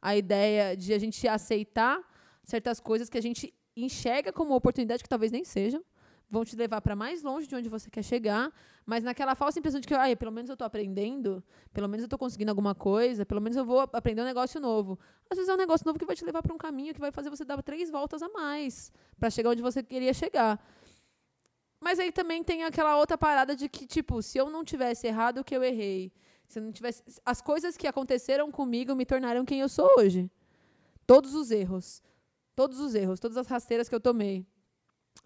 [0.00, 2.00] a ideia de a gente aceitar
[2.42, 5.84] certas coisas que a gente enxerga como oportunidade que talvez nem sejam,
[6.28, 8.52] vão te levar para mais longe de onde você quer chegar,
[8.84, 12.06] mas naquela falsa impressão de que, ah, pelo menos eu estou aprendendo, pelo menos eu
[12.06, 14.98] estou conseguindo alguma coisa, pelo menos eu vou aprender um negócio novo.
[15.30, 17.12] Às vezes é um negócio novo que vai te levar para um caminho que vai
[17.12, 20.60] fazer você dar três voltas a mais para chegar onde você queria chegar.
[21.80, 25.38] Mas aí também tem aquela outra parada de que, tipo, se eu não tivesse errado
[25.38, 26.12] o que eu errei,
[26.48, 27.02] se eu não tivesse.
[27.24, 30.30] As coisas que aconteceram comigo me tornaram quem eu sou hoje.
[31.06, 32.02] Todos os erros.
[32.54, 34.46] Todos os erros, todas as rasteiras que eu tomei.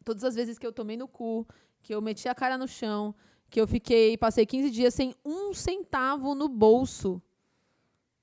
[0.05, 1.47] Todas as vezes que eu tomei no cu,
[1.83, 3.15] que eu meti a cara no chão,
[3.49, 7.21] que eu fiquei, passei 15 dias sem um centavo no bolso.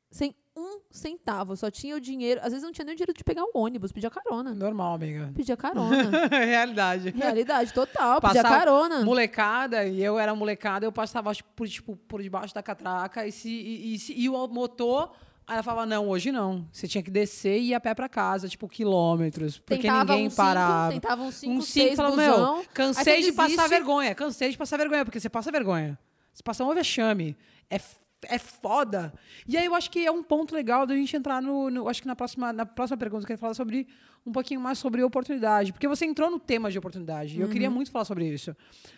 [0.09, 1.55] Sem um centavo.
[1.55, 2.39] Só tinha o dinheiro.
[2.41, 4.53] Às vezes não tinha nem o dinheiro de pegar o ônibus, pedia carona.
[4.55, 5.31] Normal, amiga.
[5.35, 6.27] Pedia carona.
[6.27, 7.09] Realidade.
[7.11, 9.03] Realidade total, pedia Passar carona.
[9.05, 13.49] Molecada, e eu era molecada, eu passava por, tipo, por debaixo da catraca e, se,
[13.49, 15.11] e, e, se- e o motor.
[15.47, 16.67] Aí ela falava, não, hoje não.
[16.73, 19.57] Você tinha que descer e ir a pé pra casa, tipo, quilômetros.
[19.59, 20.91] Porque tentava ninguém um cinco, parava.
[20.91, 22.55] tentava um 5, um 6 cinco falava, busão.
[22.57, 23.69] meu, cansei de passar desiste.
[23.69, 24.13] vergonha.
[24.13, 25.97] Cansei de passar vergonha, porque você passa vergonha.
[26.33, 27.37] Você passa um vexame.
[27.69, 27.79] É,
[28.23, 29.13] é foda.
[29.47, 31.69] E aí eu acho que é um ponto legal da gente entrar no.
[31.69, 33.87] no- acho que na próxima, na próxima pergunta eu queria falar sobre
[34.25, 35.71] um pouquinho mais sobre oportunidade.
[35.71, 37.37] Porque você entrou no tema de oportunidade.
[37.37, 37.53] E eu Uhum.
[37.53, 38.55] queria muito falar sobre isso.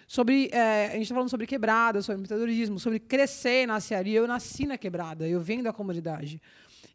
[0.08, 0.50] Sobre.
[0.54, 4.18] é, a gente está falando sobre quebrada, sobre empreendedorismo, sobre crescer na cearia.
[4.20, 6.42] Eu nasci na quebrada, eu venho da comunidade.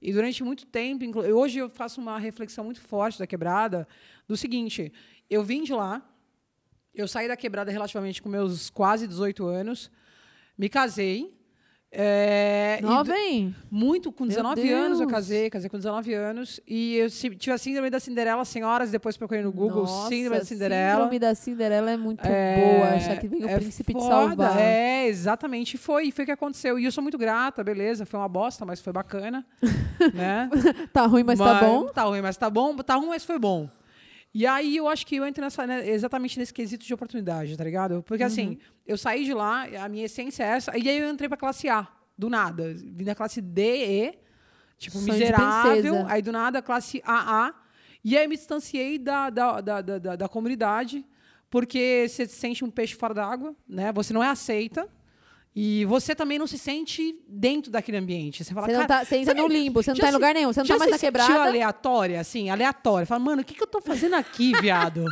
[0.01, 3.87] E durante muito tempo, hoje eu faço uma reflexão muito forte da quebrada,
[4.27, 4.93] do seguinte:
[5.31, 6.03] eu vim de lá,
[6.95, 9.91] eu saí da quebrada relativamente com meus quase 18 anos,
[10.59, 11.33] me casei.
[11.97, 13.55] É, Nova, hein?
[13.71, 16.61] muito, com Meu 19 anos eu casei, casei com 19 anos.
[16.67, 20.45] E eu tive a síndrome da Cinderela, senhoras, depois procurei no Google, Nossa, síndrome da
[20.45, 20.93] Cinderela.
[20.97, 22.89] síndrome da Cinderela é muito É, boa.
[22.97, 24.61] Achar que vem o é príncipe te foda, salvar.
[24.61, 25.79] É, exatamente.
[25.79, 26.79] Foi, foi o que aconteceu.
[26.79, 28.05] E eu sou muito grata, beleza.
[28.05, 29.47] Foi uma bosta, mas foi bacana.
[30.13, 30.51] né?
[30.93, 31.87] Tá ruim, mas, tá bom.
[31.87, 32.77] Tá ruim, mas tá bom.
[32.77, 33.69] Tá ruim, mas foi bom.
[34.35, 37.63] E aí eu acho que eu entro nessa, né, exatamente nesse quesito de oportunidade, tá
[37.63, 38.03] ligado?
[38.03, 38.27] Porque Uhum.
[38.27, 41.39] assim, eu saí de lá, a minha essência é essa, e aí eu entrei pra
[41.39, 41.87] classe A,
[42.19, 42.75] do nada.
[42.75, 44.19] Vim da classe D, E,
[44.77, 46.05] tipo, Sonho miserável.
[46.09, 47.55] Aí do nada, classe AA.
[48.03, 51.07] E aí eu me distanciei da, da, da, da, da, da comunidade,
[51.49, 53.93] porque você se sente um peixe fora d'água, né?
[53.93, 54.89] Você não é aceita.
[55.57, 58.43] E você também não se sente dentro daquele ambiente.
[58.43, 60.53] Você fala, Você, não tá, você entra no limbo, você não tá em lugar nenhum,
[60.53, 61.45] você não tá mais se na quebrada.
[61.45, 63.07] aleatória, assim, aleatória.
[63.07, 65.05] Fala, mano, o que, que eu tô fazendo aqui, viado?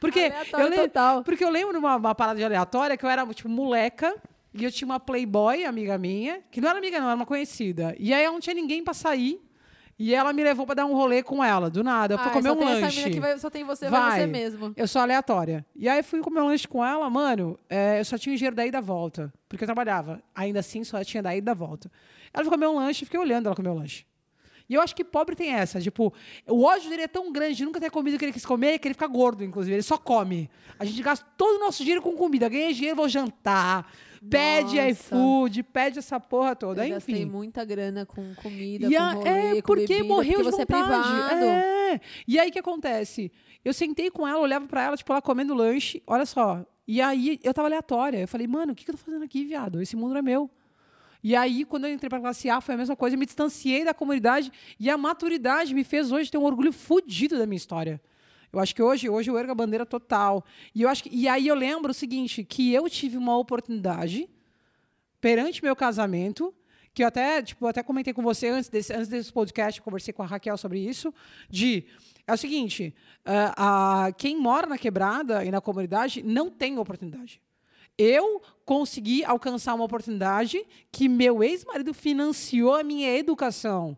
[0.00, 1.24] Porque Aleatório eu, lembro, total.
[1.24, 4.14] porque eu lembro de uma, uma parada de aleatória que eu era, tipo, moleca.
[4.54, 7.94] E eu tinha uma Playboy, amiga minha, que não era amiga, não, era uma conhecida.
[7.98, 9.40] E aí ela não tinha ninguém pra sair.
[10.02, 12.16] E ela me levou pra dar um rolê com ela, do nada.
[12.18, 12.84] Ai, comer um lanche.
[12.86, 14.20] essa mina que vai, só tem você, vai, Vai.
[14.20, 14.72] você mesmo.
[14.74, 15.62] Eu sou aleatória.
[15.76, 17.60] E aí fui comer um lanche com ela, mano.
[17.68, 19.30] é, eu só tinha dinheiro da ida e da volta.
[19.46, 20.22] Porque eu trabalhava.
[20.34, 21.90] Ainda assim, só tinha da ida e da volta.
[22.32, 24.06] Ela foi comer um lanche, fiquei olhando ela comer o lanche.
[24.70, 25.78] E eu acho que pobre tem essa.
[25.78, 26.14] Tipo,
[26.48, 28.78] o ódio dele é tão grande de nunca ter comido o que ele quis comer
[28.78, 29.74] que ele fica gordo, inclusive.
[29.74, 30.48] Ele só come.
[30.78, 32.48] A gente gasta todo o nosso dinheiro com comida.
[32.48, 33.86] Ganha dinheiro, vou jantar.
[34.28, 34.88] Pede Nossa.
[34.90, 36.86] iFood, pede essa porra toda.
[36.86, 37.24] Eu gastei Enfim.
[37.24, 40.50] muita grana com comida, E com a- rolê, é com porque bebida, morreu porque de
[40.56, 40.82] você vontade.
[40.82, 41.44] é privado.
[41.44, 42.00] É.
[42.28, 43.32] E aí o que acontece?
[43.64, 46.64] Eu sentei com ela, olhava pra ela, tipo, ela comendo lanche, olha só.
[46.86, 48.18] E aí eu tava aleatória.
[48.18, 49.80] Eu falei, mano, o que, que eu tô fazendo aqui, viado?
[49.80, 50.50] Esse mundo não é meu.
[51.22, 53.14] E aí, quando eu entrei pra classe A, foi a mesma coisa.
[53.14, 57.38] Eu me distanciei da comunidade e a maturidade me fez hoje ter um orgulho fudido
[57.38, 58.00] da minha história.
[58.52, 60.44] Eu acho que hoje, hoje eu ergo a bandeira total.
[60.74, 64.28] E, eu acho que, e aí eu lembro o seguinte, que eu tive uma oportunidade
[65.20, 66.54] perante meu casamento,
[66.92, 70.22] que eu até, tipo, até comentei com você antes desse, antes desse podcast, conversei com
[70.22, 71.14] a Raquel sobre isso,
[71.48, 71.84] de
[72.26, 77.40] é o seguinte, ah, a, quem mora na quebrada e na comunidade não tem oportunidade.
[77.98, 83.96] Eu consegui alcançar uma oportunidade que meu ex-marido financiou a minha educação.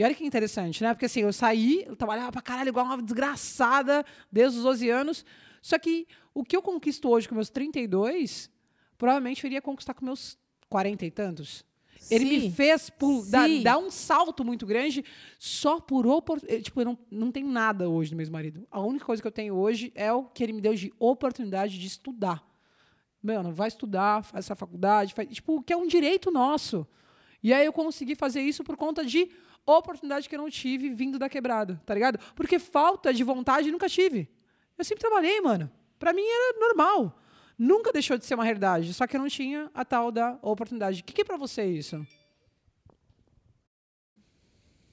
[0.00, 0.94] E olha que interessante, né?
[0.94, 5.26] Porque assim, eu saí, eu trabalhava pra caralho igual uma desgraçada desde os 12 anos.
[5.60, 8.50] Só que o que eu conquisto hoje com meus 32,
[8.96, 10.38] provavelmente eu iria conquistar com meus
[10.70, 11.66] 40 e tantos.
[12.10, 12.50] Ele me Sim.
[12.50, 12.90] fez
[13.28, 13.62] dar, Sim.
[13.62, 15.04] dar um salto muito grande
[15.38, 16.62] só por oportunidade.
[16.62, 18.66] Tipo, eu não, não tenho nada hoje do meu marido.
[18.70, 21.78] A única coisa que eu tenho hoje é o que ele me deu de oportunidade
[21.78, 22.42] de estudar.
[23.22, 26.86] Mano, vai estudar, faz essa faculdade, faz, tipo, que é um direito nosso.
[27.42, 29.30] E aí eu consegui fazer isso por conta de
[29.66, 32.18] oportunidade que eu não tive vindo da quebrada, tá ligado?
[32.34, 34.28] Porque falta de vontade nunca tive.
[34.76, 35.70] Eu sempre trabalhei, mano.
[35.98, 37.18] Pra mim era normal.
[37.58, 41.02] Nunca deixou de ser uma realidade, só que eu não tinha a tal da oportunidade.
[41.02, 42.06] O que, que é pra você isso?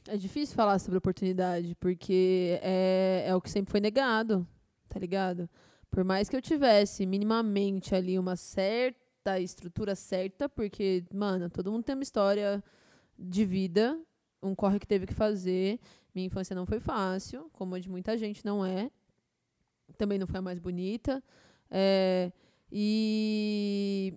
[0.05, 4.45] É difícil falar sobre oportunidade, porque é, é o que sempre foi negado,
[4.89, 5.49] tá ligado?
[5.89, 9.06] Por mais que eu tivesse minimamente ali uma certa
[9.39, 12.63] estrutura certa, porque, mano, todo mundo tem uma história
[13.17, 13.99] de vida,
[14.41, 15.79] um corre que teve que fazer.
[16.13, 18.89] Minha infância não foi fácil, como a de muita gente não é.
[19.97, 21.23] Também não foi a mais bonita.
[21.69, 22.31] É,
[22.71, 24.13] e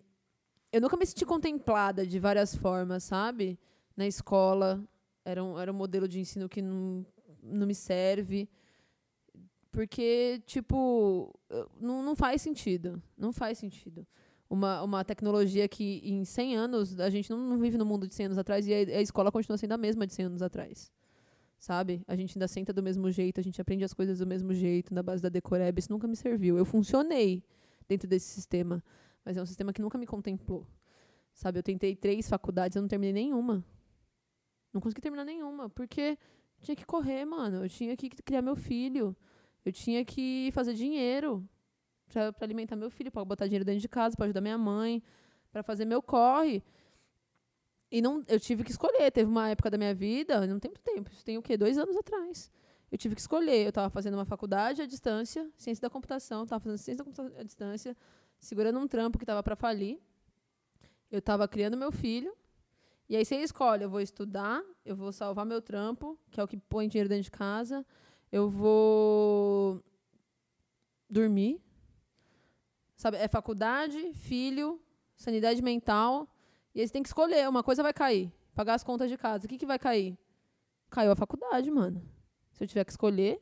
[0.72, 3.58] eu nunca me senti contemplada de várias formas, sabe?
[3.96, 4.82] Na escola,
[5.24, 7.04] era um, era um modelo de ensino que não,
[7.42, 8.48] não me serve.
[9.70, 11.32] Porque, tipo,
[11.80, 13.00] não, não faz sentido.
[13.16, 14.06] Não faz sentido.
[14.50, 18.14] Uma, uma tecnologia que em 100 anos, a gente não, não vive no mundo de
[18.14, 20.92] 100 anos atrás e a, a escola continua sendo a mesma de 100 anos atrás.
[21.56, 22.02] Sabe?
[22.08, 24.92] A gente ainda senta do mesmo jeito, a gente aprende as coisas do mesmo jeito,
[24.92, 25.78] na base da decoreba.
[25.78, 26.58] Isso nunca me serviu.
[26.58, 27.44] Eu funcionei
[27.86, 28.82] dentro desse sistema,
[29.24, 30.66] mas é um sistema que nunca me contemplou.
[31.32, 31.58] Sabe?
[31.58, 33.64] Eu tentei três faculdades, eu não terminei nenhuma.
[34.72, 36.18] Não consegui terminar nenhuma, porque
[36.60, 37.64] tinha que correr, mano.
[37.64, 39.16] Eu tinha que criar meu filho.
[39.64, 41.46] Eu tinha que fazer dinheiro
[42.12, 45.02] pra alimentar meu filho, pra botar dinheiro dentro de casa, pra ajudar minha mãe,
[45.52, 46.62] pra fazer meu corre.
[47.90, 49.10] E não, eu tive que escolher.
[49.10, 51.56] Teve uma época da minha vida, não tem muito tempo, isso tem o quê?
[51.56, 52.50] Dois anos atrás.
[52.90, 53.64] Eu tive que escolher.
[53.64, 57.40] Eu estava fazendo uma faculdade à distância, ciência da computação, estava fazendo ciência da computação
[57.40, 57.96] à distância,
[58.38, 59.98] segurando um trampo que estava para falir.
[61.10, 62.36] Eu estava criando meu filho.
[63.08, 66.46] E aí você escolhe, eu vou estudar, eu vou salvar meu trampo, que é o
[66.46, 67.84] que põe dinheiro dentro de casa,
[68.30, 69.82] eu vou
[71.08, 71.60] dormir.
[73.00, 74.78] Sabe, é faculdade, filho,
[75.16, 76.28] sanidade mental.
[76.74, 78.30] E aí você tem que escolher, uma coisa vai cair.
[78.54, 79.46] Pagar as contas de casa.
[79.46, 80.18] O que, que vai cair?
[80.90, 82.02] Caiu a faculdade, mano.
[82.52, 83.40] Se eu tiver que escolher.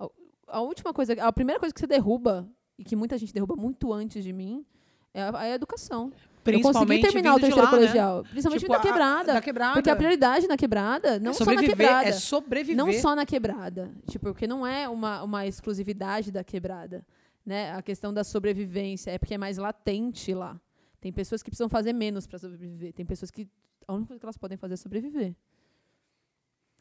[0.00, 0.08] A,
[0.46, 2.48] a última coisa, a primeira coisa que você derruba,
[2.78, 4.64] e que muita gente derruba muito antes de mim,
[5.12, 6.10] é a, é a educação.
[6.46, 7.76] eu consegui terminar o terceiro lá, né?
[7.76, 8.22] colegial.
[8.22, 9.32] Principalmente Tipo, da a- quebrada.
[9.34, 9.74] Da quebrada.
[9.74, 12.08] Porque a prioridade na quebrada, não é só na sobreviver, quebrada.
[12.08, 12.76] é sobreviver.
[12.82, 13.90] Não só na quebrada.
[14.06, 17.04] Tipo, porque não é uma, uma exclusividade da quebrada.
[17.48, 17.72] Né?
[17.72, 20.60] A questão da sobrevivência é porque é mais latente lá.
[21.00, 22.92] Tem pessoas que precisam fazer menos para sobreviver.
[22.92, 23.48] Tem pessoas que
[23.86, 25.34] a única coisa que elas podem fazer é sobreviver.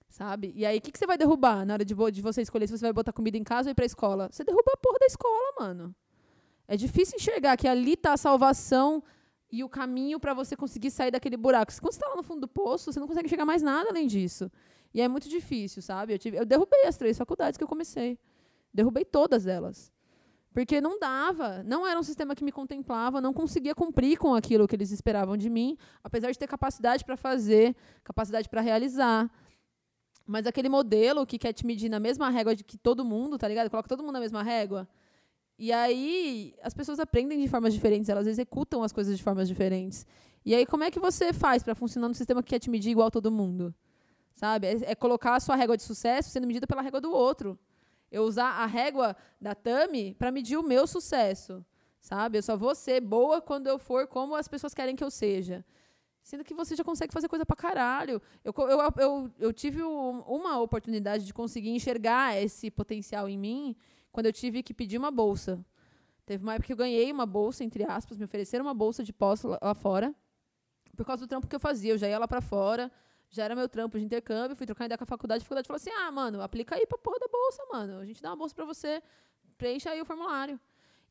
[0.10, 0.52] Sabe?
[0.54, 2.78] E aí, o que, que você vai derrubar na hora de, de você escolher se
[2.78, 4.28] você vai botar comida em casa ou ir pra escola?
[4.30, 5.96] Você derruba a porra da escola, mano.
[6.68, 9.02] É difícil enxergar que ali tá a salvação
[9.50, 11.72] e o caminho para você conseguir sair daquele buraco.
[11.80, 14.06] Quando você tá lá no fundo do poço, você não consegue enxergar mais nada além
[14.06, 14.52] disso.
[14.94, 16.14] E é muito difícil, sabe?
[16.14, 18.20] Eu, tive, eu derrubei as três faculdades que eu comecei.
[18.74, 19.96] Derrubei todas elas.
[20.58, 24.68] Porque não dava, não era um sistema que me contemplava, não conseguia cumprir com aquilo
[24.68, 29.30] que eles esperavam de mim, apesar de ter capacidade para fazer, capacidade para realizar.
[30.26, 33.48] Mas aquele modelo que quer te medir na mesma régua de que todo mundo, tá
[33.48, 33.70] ligado?
[33.70, 34.90] Coloca todo mundo na mesma régua.
[35.60, 40.08] E aí as pessoas aprendem de formas diferentes, elas executam as coisas de formas diferentes.
[40.44, 42.90] E aí como é que você faz para funcionar num sistema que quer te medir
[42.90, 43.76] igual todo mundo?
[44.34, 44.66] Sabe?
[44.66, 47.60] É, é colocar a sua régua de sucesso sendo medida pela régua do outro.
[48.12, 51.66] Eu usar a régua da Tami para medir o meu sucesso.
[52.00, 52.38] Sabe?
[52.38, 55.66] Eu só vou ser boa quando eu for como as pessoas querem que eu seja.
[56.24, 58.22] Sendo que você já consegue fazer coisa pra caralho.
[58.44, 63.76] Eu, eu, eu, eu tive uma oportunidade de conseguir enxergar esse potencial em mim
[64.12, 65.64] quando eu tive que pedir uma bolsa.
[66.26, 69.14] Teve uma época que eu ganhei uma bolsa, entre aspas, me ofereceram uma bolsa de
[69.14, 70.14] pós lá, lá fora,
[70.96, 71.94] por causa do trampo que eu fazia.
[71.94, 72.92] Eu já ia lá para fora,
[73.30, 75.78] já era meu trampo de intercâmbio, fui trocar ideia com a faculdade, a faculdade falou
[75.78, 78.00] assim: ah, mano, aplica aí pra porra da bolsa, mano.
[78.00, 79.02] A gente dá uma bolsa pra você,
[79.58, 80.60] preencha aí o formulário.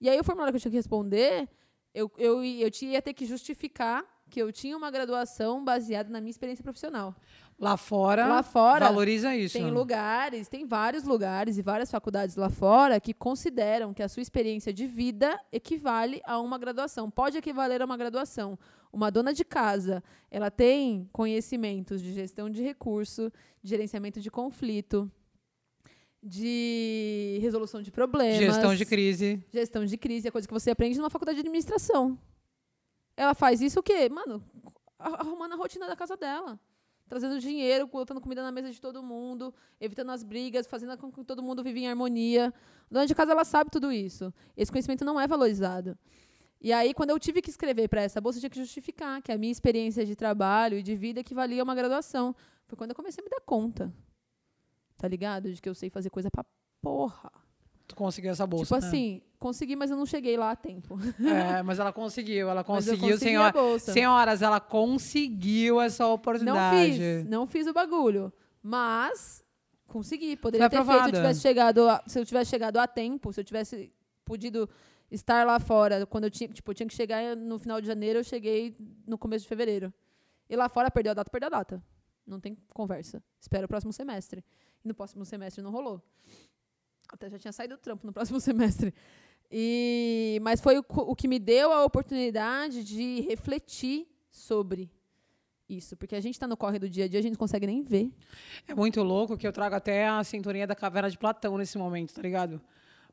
[0.01, 1.49] E aí o formulário que eu tinha que responder,
[1.95, 6.31] eu, eu, eu ia ter que justificar que eu tinha uma graduação baseada na minha
[6.31, 7.15] experiência profissional.
[7.59, 9.57] Lá fora, lá fora valoriza isso.
[9.57, 14.21] Tem lugares, tem vários lugares e várias faculdades lá fora que consideram que a sua
[14.21, 17.11] experiência de vida equivale a uma graduação.
[17.11, 18.59] Pode equivaler a uma graduação.
[18.93, 25.11] Uma dona de casa, ela tem conhecimentos de gestão de recurso, de gerenciamento de conflito,
[26.23, 28.39] de resolução de problemas.
[28.39, 29.45] Gestão de crise.
[29.53, 32.19] Gestão de crise, é coisa que você aprende numa faculdade de administração.
[33.17, 34.09] Ela faz isso o quê?
[34.09, 34.43] Mano,
[34.99, 36.59] arrumando a rotina da casa dela.
[37.09, 41.23] Trazendo dinheiro, colocando comida na mesa de todo mundo, evitando as brigas, fazendo com que
[41.23, 42.53] todo mundo viva em harmonia.
[42.91, 44.35] Dona de casa, ela sabe tudo isso.
[44.57, 45.97] Esse conhecimento não é valorizado.
[46.61, 49.31] E aí, quando eu tive que escrever para essa bolsa, eu tinha que justificar que
[49.31, 52.35] a minha experiência de trabalho e de vida equivalia a uma graduação.
[52.67, 53.93] Foi quando eu comecei a me dar conta.
[54.97, 55.53] Tá ligado?
[55.53, 56.45] De que eu sei fazer coisa pra
[56.81, 57.31] porra.
[57.87, 58.75] Tu conseguiu essa bolsa.
[58.75, 58.89] Tipo né?
[58.89, 60.99] assim, consegui, mas eu não cheguei lá a tempo.
[61.21, 66.89] É, mas ela conseguiu, ela conseguiu, senhor, senhoras, ela conseguiu essa oportunidade.
[66.89, 69.45] Não fiz, não fiz o bagulho, mas
[69.87, 70.37] consegui.
[70.37, 73.41] Poderia ter feito se eu tivesse chegado, a, se eu tivesse chegado a tempo, se
[73.41, 73.93] eu tivesse
[74.25, 74.69] podido
[75.11, 78.19] estar lá fora, quando eu tinha, tipo, eu tinha que chegar no final de janeiro,
[78.19, 79.93] eu cheguei no começo de fevereiro.
[80.49, 81.83] E lá fora perdeu a data, perdeu a data.
[82.27, 83.23] Não tem conversa.
[83.41, 84.45] Espera o próximo semestre.
[84.85, 86.03] E no próximo semestre não rolou.
[87.09, 88.93] Até já tinha saído do trampo no próximo semestre.
[89.51, 94.91] E, mas foi o, o que me deu a oportunidade de refletir sobre
[95.69, 97.67] isso, porque a gente está no corre do dia a dia, a gente não consegue
[97.67, 98.13] nem ver.
[98.69, 102.15] É muito louco que eu trago até a sintonia da caverna de Platão nesse momento,
[102.15, 102.61] tá ligado?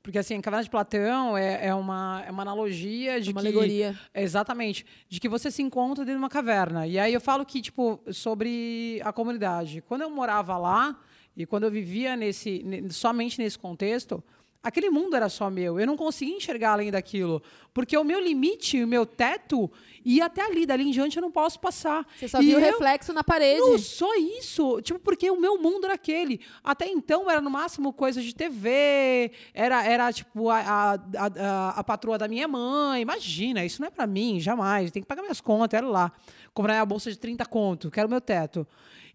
[0.03, 3.47] Porque assim, a caverna de Platão é, é, uma, é uma analogia de uma que.
[3.47, 3.97] alegoria.
[4.13, 4.85] Exatamente.
[5.07, 6.85] De que você se encontra dentro de uma caverna.
[6.85, 9.81] E aí eu falo que, tipo, sobre a comunidade.
[9.81, 10.99] Quando eu morava lá,
[11.37, 14.21] e quando eu vivia nesse, somente nesse contexto,
[14.63, 15.77] aquele mundo era só meu.
[15.77, 17.43] Eu não conseguia enxergar além daquilo.
[17.73, 19.69] Porque o meu limite, o meu teto,
[20.05, 20.65] ia até ali.
[20.65, 22.07] Dali em diante eu não posso passar.
[22.17, 23.59] Você só e viu o reflexo na parede.
[23.59, 24.81] Não, só isso.
[24.81, 26.39] Tipo, porque o meu mundo era aquele.
[26.63, 31.83] Até então era no máximo coisa de TV, era, era tipo a, a, a, a
[31.83, 33.01] patroa da minha mãe.
[33.01, 34.91] Imagina, isso não é para mim, jamais.
[34.91, 36.11] Tem que pagar minhas contas, era lá.
[36.53, 38.65] Comprar a bolsa de 30 conto, que era o meu teto.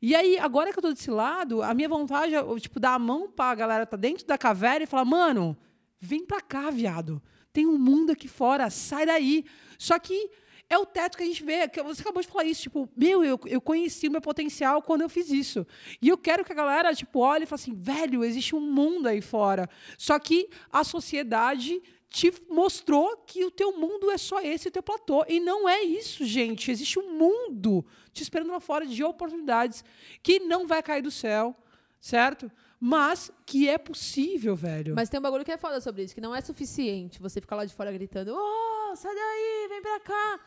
[0.01, 2.99] E aí, agora que eu tô desse lado, a minha vontade é, tipo, dar a
[2.99, 5.57] mão pra galera que tá dentro da caverna e falar, mano,
[6.01, 7.21] vem pra cá, viado.
[7.53, 9.45] Tem um mundo aqui fora, sai daí.
[9.77, 10.31] Só que
[10.71, 11.69] é o teto que a gente vê.
[11.85, 15.09] Você acabou de falar isso, tipo, meu, eu, eu conheci o meu potencial quando eu
[15.09, 15.67] fiz isso.
[16.01, 19.09] E eu quero que a galera, tipo, olhe e fale assim, velho, existe um mundo
[19.09, 19.69] aí fora.
[19.97, 24.83] Só que a sociedade te mostrou que o teu mundo é só esse, o teu
[24.83, 25.25] platô.
[25.29, 26.71] E não é isso, gente.
[26.71, 27.85] Existe um mundo
[28.19, 29.85] te esperando lá fora de oportunidades
[30.23, 31.57] que não vai cair do céu,
[32.01, 32.51] certo?
[32.81, 34.95] Mas que é possível, velho.
[34.95, 37.57] Mas tem um bagulho que é foda sobre isso, que não é suficiente você ficar
[37.57, 40.41] lá de fora gritando, oh, sai daí, vem pra cá.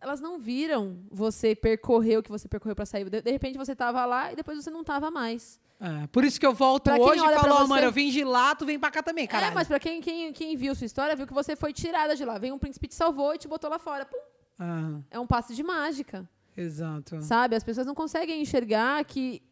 [0.00, 3.08] Elas não viram você percorrer o que você percorreu para sair.
[3.08, 5.58] De, de repente você tava lá e depois você não tava mais.
[5.80, 7.68] É, por isso que eu volto hoje e falo, você...
[7.68, 9.46] mano, eu vim de lá, tu vem pra cá também, cara.
[9.46, 12.24] É, mas pra quem, quem, quem viu sua história, viu que você foi tirada de
[12.24, 12.36] lá.
[12.38, 14.04] Vem um príncipe te salvou e te botou lá fora.
[14.04, 14.18] Pum.
[14.58, 15.00] Ah.
[15.10, 16.28] É um passe de mágica.
[16.60, 17.22] Exato.
[17.22, 17.54] Sabe?
[17.54, 19.42] As pessoas não conseguem enxergar que.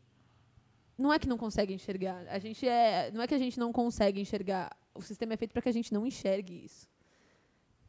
[0.98, 2.26] Não é que não conseguem enxergar.
[2.28, 3.10] A gente é.
[3.12, 4.76] Não é que a gente não consegue enxergar.
[4.92, 6.88] O sistema é feito para que a gente não enxergue isso.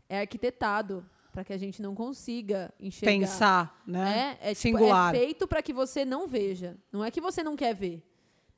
[0.08, 3.12] É arquitetado para que a gente não consiga enxergar.
[3.12, 4.38] Pensar, né?
[4.42, 5.16] É, é, tipo, Singular.
[5.16, 6.78] é feito para que você não veja.
[6.92, 8.04] Não é que você não quer ver.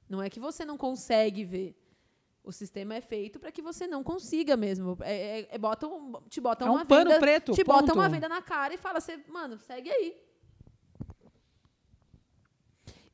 [0.10, 1.76] Não é que você não consegue ver.
[2.43, 4.98] O sistema é feito para que você não consiga mesmo.
[5.02, 7.82] É, é, é botam, te botam é um uma pano venda, preto, te ponto.
[7.82, 10.29] botam uma venda na cara e fala, você, mano, segue aí.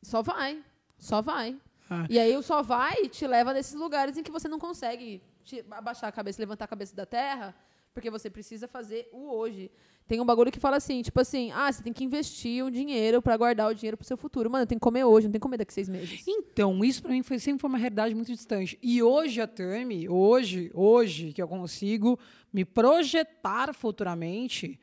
[0.05, 0.63] Só vai.
[0.97, 1.57] Só vai.
[1.89, 2.05] Ah.
[2.09, 5.63] E aí o só vai te leva nesses lugares em que você não consegue te-
[5.71, 7.55] abaixar a cabeça, levantar a cabeça da terra,
[7.93, 9.69] porque você precisa fazer o hoje.
[10.07, 13.21] Tem um bagulho que fala assim, tipo assim, ah, você tem que investir um dinheiro
[13.23, 14.49] pra guardar o dinheiro pro seu futuro.
[14.51, 16.23] Mano, tem que comer hoje, não tem que comer daqui a seis meses.
[16.27, 18.77] Então, isso pra mim foi, sempre foi uma realidade muito distante.
[18.83, 22.19] E hoje a Tami, hoje, hoje que eu consigo
[22.53, 24.79] me projetar futuramente,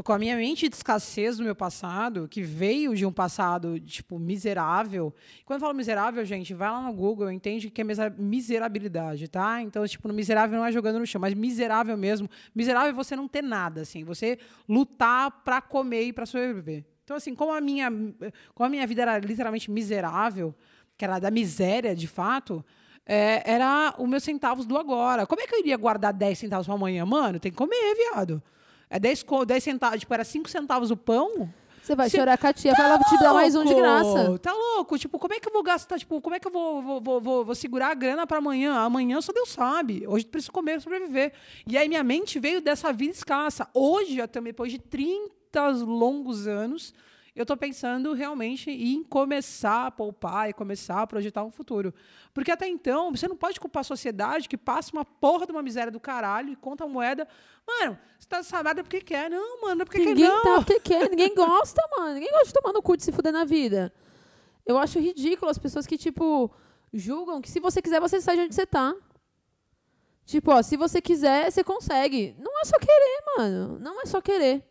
[0.00, 4.18] com a minha mente de escassez do meu passado, que veio de um passado, tipo,
[4.18, 5.12] miserável.
[5.44, 9.60] Quando eu falo miserável, gente, vai lá no Google, entende que é misera- miserabilidade, tá?
[9.60, 12.30] Então, tipo, no miserável não é jogando no chão, mas miserável mesmo.
[12.54, 16.84] Miserável é você não ter nada, assim, você lutar pra comer e pra sobreviver.
[17.04, 17.90] Então, assim, como a minha,
[18.54, 20.54] como a minha vida era literalmente miserável,
[20.96, 22.64] que era da miséria, de fato,
[23.04, 25.26] é, era os meus centavos do agora.
[25.26, 27.04] Como é que eu iria guardar 10 centavos para amanhã?
[27.04, 28.42] Mano, tem que comer, viado.
[28.94, 31.48] É 10, co- 10 centavos, tipo, era 5 centavos o pão?
[31.82, 34.38] Você vai Se- chorar com a tia pra ela te dar mais um de graça.
[34.38, 34.96] Tá louco?
[34.98, 35.98] Tipo, como é que eu vou gastar?
[35.98, 38.74] Tipo, como é que eu vou, vou, vou, vou- vou segurar a grana para amanhã?
[38.74, 40.04] Amanhã só Deus sabe.
[40.06, 41.32] Hoje eu preciso comer, sobreviver.
[41.66, 43.66] E aí minha mente veio dessa vida escassa.
[43.74, 46.94] Hoje, até depois de 30 longos anos,
[47.34, 51.94] eu tô pensando realmente em começar a poupar e começar a projetar um futuro.
[52.34, 55.62] Porque até então, você não pode culpar a sociedade que passa uma porra de uma
[55.62, 57.26] miséria do caralho e conta a moeda.
[57.66, 59.30] Mano, você tá sabada porque quer.
[59.30, 60.42] Não, mano, não é porque Ninguém quer, não.
[60.42, 62.14] tá porque quer, ninguém gosta, mano.
[62.14, 63.92] Ninguém gosta de tomar no cu de se fuder na vida.
[64.66, 66.50] Eu acho ridículo as pessoas que, tipo,
[66.92, 68.94] julgam que se você quiser, você sai de onde você tá.
[70.26, 72.36] Tipo, ó, se você quiser, você consegue.
[72.38, 73.78] Não é só querer, mano.
[73.80, 74.64] Não é só querer.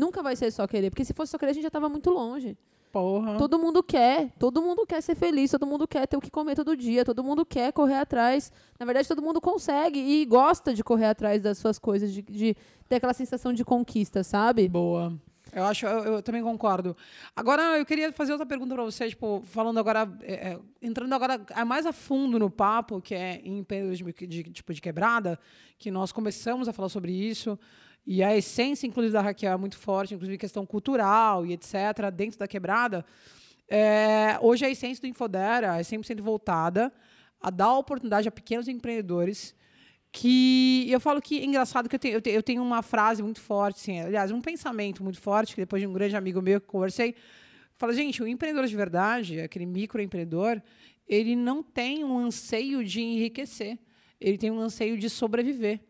[0.00, 0.88] Nunca vai ser só querer.
[0.88, 2.56] Porque se fosse só querer, a gente já tava muito longe.
[2.90, 3.36] Porra.
[3.36, 4.30] Todo mundo quer.
[4.38, 5.50] Todo mundo quer ser feliz.
[5.50, 7.04] Todo mundo quer ter o que comer todo dia.
[7.04, 8.50] Todo mundo quer correr atrás.
[8.78, 12.56] Na verdade, todo mundo consegue e gosta de correr atrás das suas coisas, de, de
[12.88, 14.68] ter aquela sensação de conquista, sabe?
[14.68, 15.12] Boa.
[15.52, 16.96] Eu acho, eu, eu também concordo.
[17.36, 21.40] Agora, eu queria fazer outra pergunta para você, tipo, falando agora, é, é, entrando agora
[21.66, 25.38] mais a fundo no papo, que é em empreendedorismo de, de, tipo de quebrada,
[25.78, 27.58] que nós começamos a falar sobre isso,
[28.06, 32.38] e a essência, inclusive, da Raquel é muito forte, inclusive questão cultural e etc., dentro
[32.38, 33.04] da quebrada.
[33.68, 36.92] É, hoje a essência do Infodera é 100% voltada
[37.40, 39.54] a dar oportunidade a pequenos empreendedores
[40.12, 43.76] que eu falo que é engraçado que eu tenho, eu tenho, uma frase muito forte,
[43.76, 47.14] assim, aliás, um pensamento muito forte, que depois de um grande amigo meu que conversei,
[47.76, 50.60] fala, gente, o empreendedor de verdade, aquele microempreendedor,
[51.06, 53.78] ele não tem um anseio de enriquecer,
[54.20, 55.80] ele tem um anseio de sobreviver.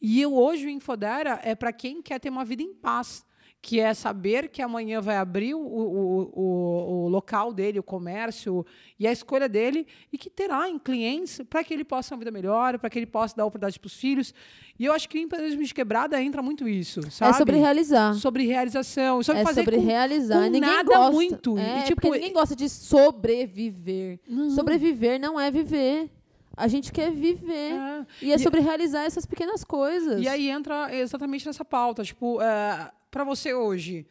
[0.00, 3.26] E eu, hoje o Infodera é para quem quer ter uma vida em paz,
[3.60, 8.64] que é saber que amanhã vai abrir o, o, o, o local dele, o comércio
[8.96, 12.18] e a escolha dele, e que terá em clientes para que ele possa ter uma
[12.20, 14.32] vida melhor, para que ele possa dar oportunidade para os filhos.
[14.78, 17.34] E eu acho que o empreendedorismo de quebrada entra muito isso, sabe?
[17.34, 18.14] É sobre realizar.
[18.14, 20.34] Sobre realização, sobre é fazer sobre com, realizar.
[20.44, 21.10] com ninguém nada gosta.
[21.12, 21.58] muito.
[21.58, 24.20] É, E, tipo, ninguém gosta de sobreviver.
[24.54, 26.08] Sobreviver não é viver.
[26.58, 27.72] A gente quer viver.
[27.72, 28.06] É.
[28.22, 30.20] E é E- sobre realizar essas pequenas coisas.
[30.22, 32.02] E aí entra exatamente nessa pauta.
[32.04, 34.06] Tipo, é, para você hoje,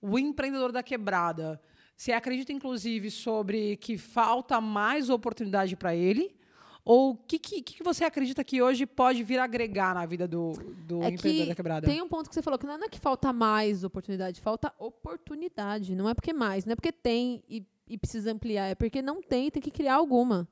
[0.00, 1.60] o empreendedor da quebrada,
[1.96, 6.36] você acredita, inclusive, sobre que falta mais oportunidade para ele?
[6.84, 10.52] Ou o que, que, que você acredita que hoje pode vir agregar na vida do,
[10.86, 11.86] do É empreendedor que da quebrada?
[11.86, 15.94] tem um ponto que você falou que não é que falta mais oportunidade, falta oportunidade.
[15.94, 19.20] Não é porque mais, não é porque tem e, e precisa ampliar, é porque não
[19.20, 20.48] tem, tem que criar alguma,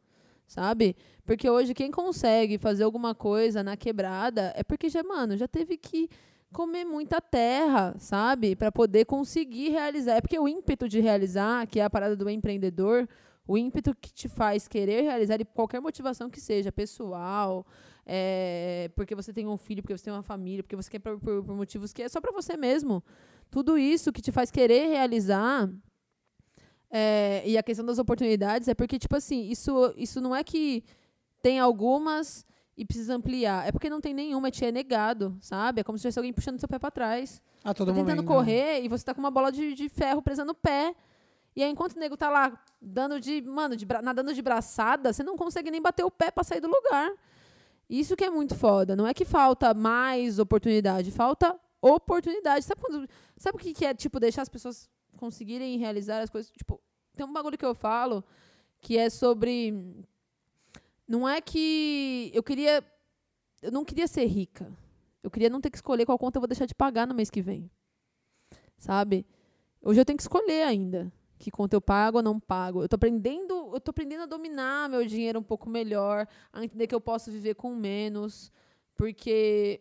[0.46, 0.96] sabe?
[1.24, 5.76] Porque hoje quem consegue fazer alguma coisa na quebrada é porque já, mano, já teve
[5.76, 6.08] que
[6.52, 8.54] comer muita terra, sabe?
[8.56, 10.14] Para poder conseguir realizar.
[10.16, 13.08] É porque o ímpeto de realizar, que é a parada do empreendedor,
[13.46, 17.66] o ímpeto que te faz querer realizar e qualquer motivação que seja, pessoal,
[18.06, 21.18] é, porque você tem um filho, porque você tem uma família, porque você quer por,
[21.18, 23.02] por- por motivos que é só para você mesmo.
[23.50, 25.68] Tudo isso que te faz querer realizar
[26.98, 30.82] é, e a questão das oportunidades é porque, tipo assim, isso, isso não é que
[31.42, 33.68] tem algumas e precisa ampliar.
[33.68, 35.82] É porque não tem nenhuma, te é negado, sabe?
[35.82, 37.42] É como se tivesse alguém puxando seu pé para trás.
[37.62, 38.26] A todo tá tentando momento.
[38.26, 40.94] correr e você tá com uma bola de, de ferro presa no pé.
[41.54, 45.22] E aí, enquanto o nego tá lá dando de, mano, de nadando de braçada, você
[45.22, 47.12] não consegue nem bater o pé pra sair do lugar.
[47.90, 48.96] Isso que é muito foda.
[48.96, 52.64] Não é que falta mais oportunidade, falta oportunidade.
[52.64, 53.06] Sabe, quando,
[53.36, 56.50] sabe o que, que é, tipo, deixar as pessoas conseguirem realizar as coisas?
[56.50, 56.80] Tipo,
[57.16, 58.24] tem um bagulho que eu falo
[58.80, 59.74] que é sobre.
[61.08, 62.30] Não é que.
[62.34, 62.84] Eu queria.
[63.62, 64.70] Eu não queria ser rica.
[65.22, 67.30] Eu queria não ter que escolher qual conta eu vou deixar de pagar no mês
[67.30, 67.68] que vem.
[68.78, 69.26] Sabe?
[69.82, 72.82] Hoje eu tenho que escolher ainda que conta eu pago ou não pago.
[72.82, 76.86] Eu tô aprendendo, eu tô aprendendo a dominar meu dinheiro um pouco melhor, a entender
[76.86, 78.50] que eu posso viver com menos,
[78.94, 79.80] porque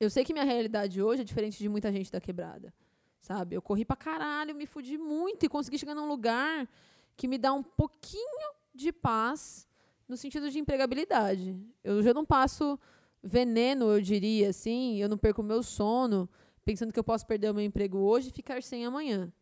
[0.00, 2.72] eu sei que minha realidade hoje é diferente de muita gente da quebrada.
[3.20, 3.56] Sabe?
[3.56, 6.68] Eu corri pra caralho, me fudi muito e consegui chegar num lugar
[7.16, 9.68] que me dá um pouquinho de paz
[10.08, 11.56] no sentido de empregabilidade.
[11.84, 12.78] Eu já não passo
[13.22, 16.28] veneno, eu diria assim, eu não perco meu sono
[16.64, 19.32] pensando que eu posso perder o meu emprego hoje e ficar sem amanhã.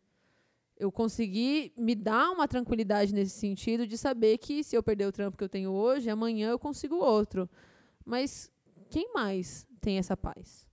[0.77, 5.11] Eu consegui me dar uma tranquilidade nesse sentido de saber que se eu perder o
[5.11, 7.49] trampo que eu tenho hoje, amanhã eu consigo outro.
[8.05, 8.51] Mas
[8.89, 10.66] quem mais tem essa paz?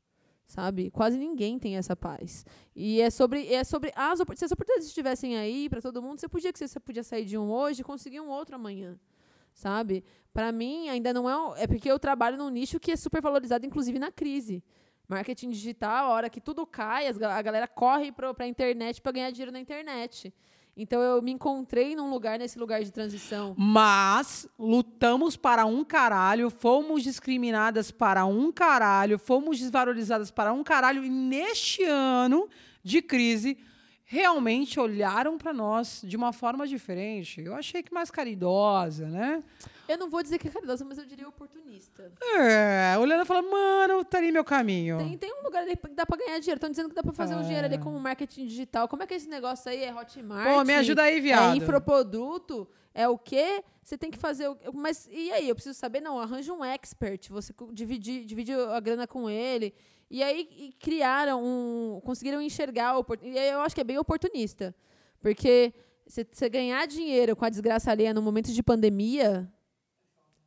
[0.54, 0.88] Sabe?
[0.90, 2.46] Quase ninguém tem essa paz.
[2.76, 6.28] E é sobre, é sobre as se as oportunidades estivessem aí para todo mundo, você
[6.28, 8.96] podia que você podia sair de um hoje e conseguir um outro amanhã,
[9.52, 10.04] sabe?
[10.32, 13.66] Para mim ainda não é, é porque eu trabalho num nicho que é super valorizado
[13.66, 14.62] inclusive na crise.
[15.08, 19.30] Marketing digital, a hora que tudo cai, a galera corre para a internet para ganhar
[19.32, 20.32] dinheiro na internet.
[20.76, 23.54] Então eu me encontrei num lugar, nesse lugar de transição.
[23.56, 31.04] Mas lutamos para um caralho, fomos discriminadas para um caralho, fomos desvalorizadas para um caralho,
[31.04, 32.48] e neste ano
[32.82, 33.56] de crise
[34.04, 37.40] realmente olharam para nós de uma forma diferente.
[37.40, 39.42] Eu achei que mais caridosa, né?
[39.88, 42.12] Eu não vou dizer que é caridosa, mas eu diria oportunista.
[42.38, 44.98] É, olhando e falando, mano, tá ali meu caminho.
[44.98, 46.58] Tem, tem um lugar ali que dá pra ganhar dinheiro.
[46.58, 47.36] Estão dizendo que dá pra fazer é.
[47.36, 48.88] um dinheiro ali com marketing digital.
[48.88, 49.82] Como é que é esse negócio aí?
[49.82, 50.48] É Hotmart?
[50.48, 51.54] Pô, me ajuda aí, viado.
[51.54, 52.68] É infoproduto?
[52.94, 53.64] É o quê?
[53.82, 54.56] Você tem que fazer o...
[54.72, 55.48] Mas e aí?
[55.48, 56.00] Eu preciso saber?
[56.00, 57.28] Não, arranja um expert.
[57.30, 59.74] Você divide, divide a grana com ele.
[60.10, 62.00] E aí e criaram um.
[62.02, 62.94] conseguiram enxergar.
[63.22, 64.74] E eu acho que é bem oportunista.
[65.20, 65.72] Porque
[66.06, 69.50] você ganhar dinheiro com a desgraça alheia no momento de pandemia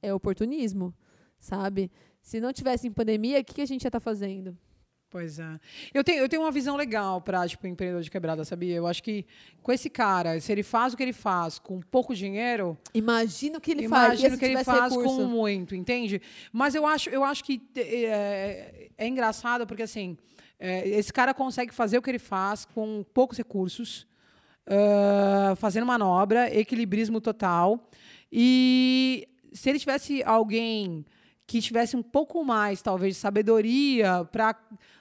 [0.02, 0.94] é oportunismo,
[1.40, 1.92] sabe?
[2.22, 4.58] Se não tivesse em pandemia, o que, que a gente ia estar tá fazendo?
[5.10, 5.60] Pois é.
[5.94, 8.76] Eu tenho, eu tenho uma visão legal para tipo, empreendedor de quebrada, sabia?
[8.76, 9.26] Eu acho que
[9.64, 12.78] com esse cara, se ele faz o que ele faz com pouco dinheiro.
[12.94, 14.20] Imagina o que ele faz.
[14.20, 15.16] Imagina o que ele faz recurso.
[15.16, 16.22] com muito, entende?
[16.52, 20.18] Mas eu acho, eu acho que é, é engraçado porque assim.
[20.60, 24.08] É, esse cara consegue fazer o que ele faz com poucos recursos,
[24.68, 27.90] uh, fazendo manobra, equilibrismo total.
[28.32, 31.06] E se ele tivesse alguém
[31.46, 34.56] que tivesse um pouco mais, talvez, de sabedoria para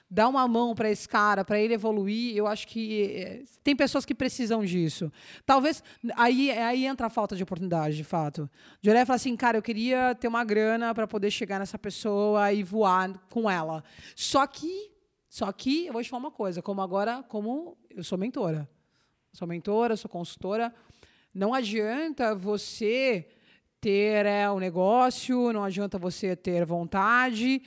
[0.09, 4.05] dar uma mão para esse cara, para ele evoluir, eu acho que é, tem pessoas
[4.05, 5.11] que precisam disso.
[5.45, 5.83] Talvez
[6.15, 8.49] aí, aí entra a falta de oportunidade, de fato.
[8.81, 11.77] De olhar e falar assim, cara, eu queria ter uma grana para poder chegar nessa
[11.77, 13.83] pessoa e voar com ela.
[14.15, 14.91] Só que,
[15.29, 18.69] só que eu vou te falar uma coisa, como agora, como eu sou mentora,
[19.33, 20.73] sou mentora, sou consultora,
[21.33, 23.27] não adianta você
[23.81, 27.61] ter é, um negócio, não adianta você ter vontade.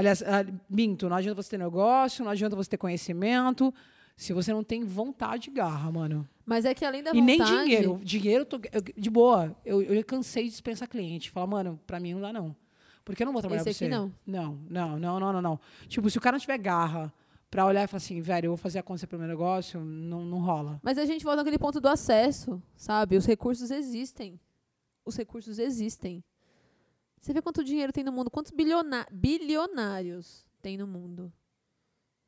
[0.00, 3.72] Aliás, ah, minto, não adianta você ter negócio, não adianta você ter conhecimento,
[4.16, 6.26] se você não tem vontade e garra, mano.
[6.46, 7.32] Mas é que além da e vontade...
[7.32, 8.00] E nem dinheiro.
[8.02, 11.30] Dinheiro, tô, eu, de boa, eu, eu cansei de dispensar cliente.
[11.30, 12.56] Falar, mano, pra mim não dá não.
[13.04, 13.88] Porque eu não vou trabalhar Esse pra você.
[13.88, 14.12] não.
[14.26, 14.58] Não,
[14.98, 15.60] não, não, não, não.
[15.86, 17.12] Tipo, se o cara não tiver garra
[17.50, 20.38] pra olhar e falar assim, velho, eu vou fazer acontecer pro meu negócio, não, não
[20.38, 20.80] rola.
[20.82, 23.16] Mas a gente volta naquele ponto do acesso, sabe?
[23.16, 24.40] Os recursos existem
[25.04, 26.24] os recursos existem.
[27.20, 28.52] Você vê quanto dinheiro tem no mundo, quantos
[29.12, 31.32] bilionários tem no mundo.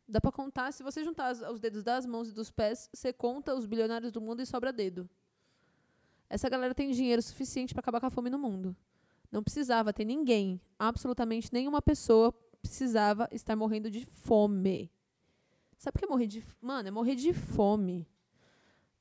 [0.07, 3.55] Dá para contar, se você juntar os dedos das mãos e dos pés, você conta
[3.55, 5.09] os bilionários do mundo e sobra dedo.
[6.29, 8.77] Essa galera tem dinheiro suficiente para acabar com a fome no mundo.
[9.31, 14.91] Não precisava ter ninguém, absolutamente nenhuma pessoa precisava estar morrendo de fome.
[15.79, 18.07] Sabe o que é morrer de Mano, é morrer de fome.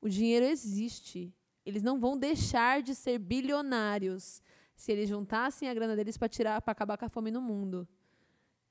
[0.01, 1.33] O dinheiro existe.
[1.65, 4.41] Eles não vão deixar de ser bilionários
[4.81, 7.87] se eles juntassem a grana deles para tirar, para acabar com a fome no mundo.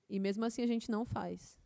[0.09, 1.57] E mesmo assim a gente não faz.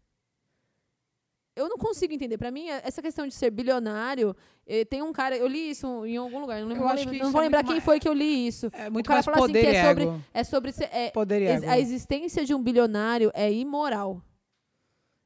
[1.56, 2.36] Eu não consigo entender.
[2.36, 4.36] Para mim, essa questão de ser bilionário,
[4.66, 7.44] eh, tem um cara, eu li isso em algum lugar, não, lembro, não, vou é
[7.44, 8.70] lembrar quem mais, foi que eu li isso.
[8.74, 11.40] É muito o cara mais fala poder assim que é sobre, é sobre é, poder
[11.40, 11.70] e ego.
[11.70, 14.22] a existência de um bilionário é imoral.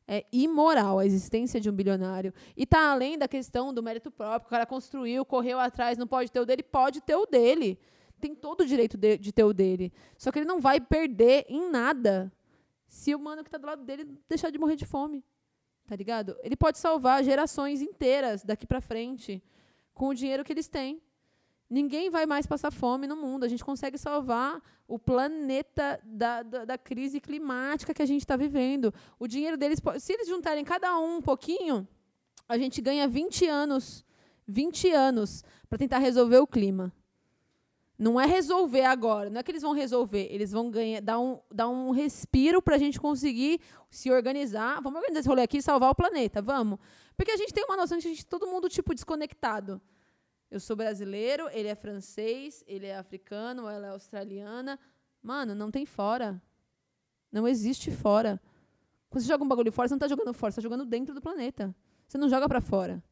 [0.07, 2.33] É imoral a existência de um bilionário.
[2.57, 4.47] E está além da questão do mérito próprio.
[4.47, 7.77] O cara construiu, correu atrás, não pode ter o dele, pode ter o dele.
[8.21, 9.93] Tem todo o direito de, de ter o dele.
[10.17, 12.33] Só que ele não vai perder em nada
[12.89, 15.25] se o mano que está do lado dele deixar de morrer de fome.
[15.87, 16.37] Tá ligado?
[16.43, 19.43] Ele pode salvar gerações inteiras daqui para frente
[19.95, 21.01] com o dinheiro que eles têm.
[21.71, 23.45] Ninguém vai mais passar fome no mundo.
[23.45, 28.37] A gente consegue salvar o planeta da, da, da crise climática que a gente está
[28.37, 28.93] vivendo.
[29.19, 31.87] O dinheiro deles, se eles juntarem cada um um pouquinho,
[32.49, 34.05] a gente ganha 20 anos.
[34.47, 36.91] 20 anos para tentar resolver o clima.
[37.99, 41.41] Não é resolver agora, não é que eles vão resolver, eles vão ganhar, dar um,
[41.53, 44.81] dar um respiro para a gente conseguir se organizar.
[44.81, 46.79] Vamos organizar esse rolê aqui e salvar o planeta, vamos.
[47.17, 49.83] Porque a gente tem uma noção de que a gente, todo mundo tipo desconectado.
[50.49, 54.79] Eu sou brasileiro, ele é francês, ele é africano, ela é australiana.
[55.21, 56.41] Mano, não tem fora.
[57.33, 58.41] Não existe fora.
[59.11, 61.15] Quando você joga um bagulho fora, você não está jogando fora, você está jogando dentro
[61.15, 61.75] do planeta.
[62.07, 63.03] Você não joga pra fora.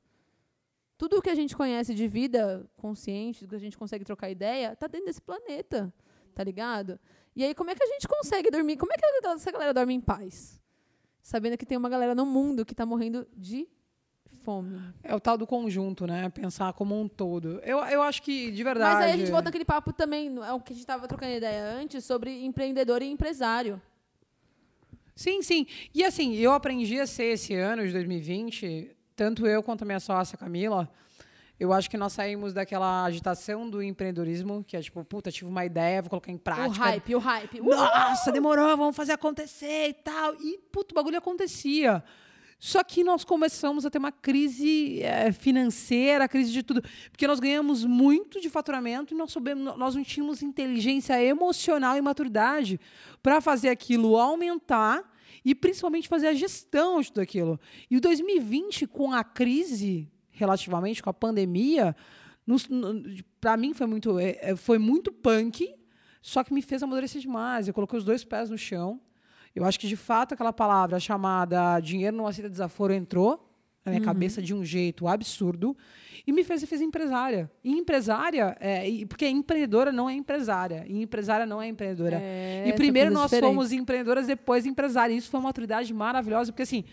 [0.99, 4.75] Tudo o que a gente conhece de vida consciente, que a gente consegue trocar ideia,
[4.75, 5.93] tá dentro desse planeta.
[6.35, 6.99] Tá ligado?
[7.35, 8.77] E aí, como é que a gente consegue dormir?
[8.77, 10.61] Como é que essa galera dorme em paz?
[11.23, 13.69] Sabendo que tem uma galera no mundo que tá morrendo de
[14.47, 14.81] fome.
[15.03, 16.29] É o tal do conjunto, né?
[16.29, 17.61] Pensar como um todo.
[17.65, 18.95] Eu, eu acho que, de verdade.
[18.95, 21.33] Mas aí a gente volta naquele papo também, é o que a gente estava trocando
[21.33, 23.81] ideia antes, sobre empreendedor e empresário.
[25.15, 25.67] Sim, sim.
[25.95, 29.99] E assim, eu aprendi a ser esse ano de 2020, tanto eu quanto a minha
[29.99, 30.89] sócia Camila.
[31.59, 35.65] Eu acho que nós saímos daquela agitação do empreendedorismo, que é tipo, puta, tive uma
[35.65, 36.69] ideia, vou colocar em prática.
[36.69, 37.61] O hype, o hype.
[37.63, 40.35] Nossa, demorou, vamos fazer acontecer e tal.
[40.35, 42.05] E, puto, o bagulho acontecia.
[42.59, 47.41] Só que nós começamos a ter uma crise é, financeira, crise de tudo, porque nós
[47.41, 52.79] ganhamos muito de faturamento e nós, soubemos, nós não tínhamos inteligência emocional e maturidade
[53.23, 55.03] para fazer aquilo aumentar
[55.47, 57.59] e principalmente fazer a gestão de tudo aquilo.
[57.91, 61.97] E o 2020, com a crise, relativamente, com a pandemia,
[63.41, 65.75] para mim foi muito, é, é, foi muito punk,
[66.21, 67.67] só que me fez amadurecer demais.
[67.67, 69.01] Eu coloquei os dois pés no chão
[69.57, 73.46] eu acho que, de fato, aquela palavra chamada dinheiro não aceita desaforo entrou
[73.87, 74.07] na minha uhum.
[74.07, 75.77] cabeça de um jeito absurdo
[76.27, 77.49] e me fez, fez empresária.
[77.63, 82.21] E empresária, é, porque empreendedora não é empresária, e empresária não é empreendedora.
[82.21, 83.49] É, e primeiro nós diferente.
[83.49, 85.15] fomos empreendedoras, depois empresária.
[85.15, 86.85] E isso foi uma maturidade maravilhosa, porque assim,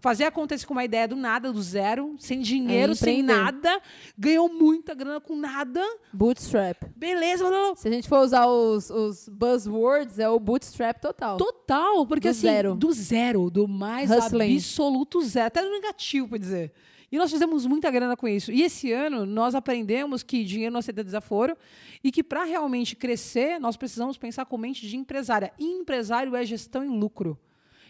[0.00, 3.80] fazer acontecer com uma ideia do nada, do zero, sem dinheiro, é, sem nada,
[4.18, 5.80] ganhou muita grana com nada.
[6.12, 6.82] Bootstrap.
[6.96, 7.44] Beleza,
[7.76, 11.36] Se a gente for usar os, os buzzwords, é o bootstrap total.
[11.36, 12.74] Total, porque do assim, zero.
[12.74, 14.56] do zero, do mais Hustling.
[14.56, 16.72] absoluto zero, até no negativo, para dizer.
[17.12, 18.52] E nós fizemos muita grana com isso.
[18.52, 21.56] E esse ano nós aprendemos que dinheiro não aceita desaforo
[22.04, 25.52] e que para realmente crescer nós precisamos pensar com mente de empresária.
[25.58, 27.36] E empresário é gestão em lucro.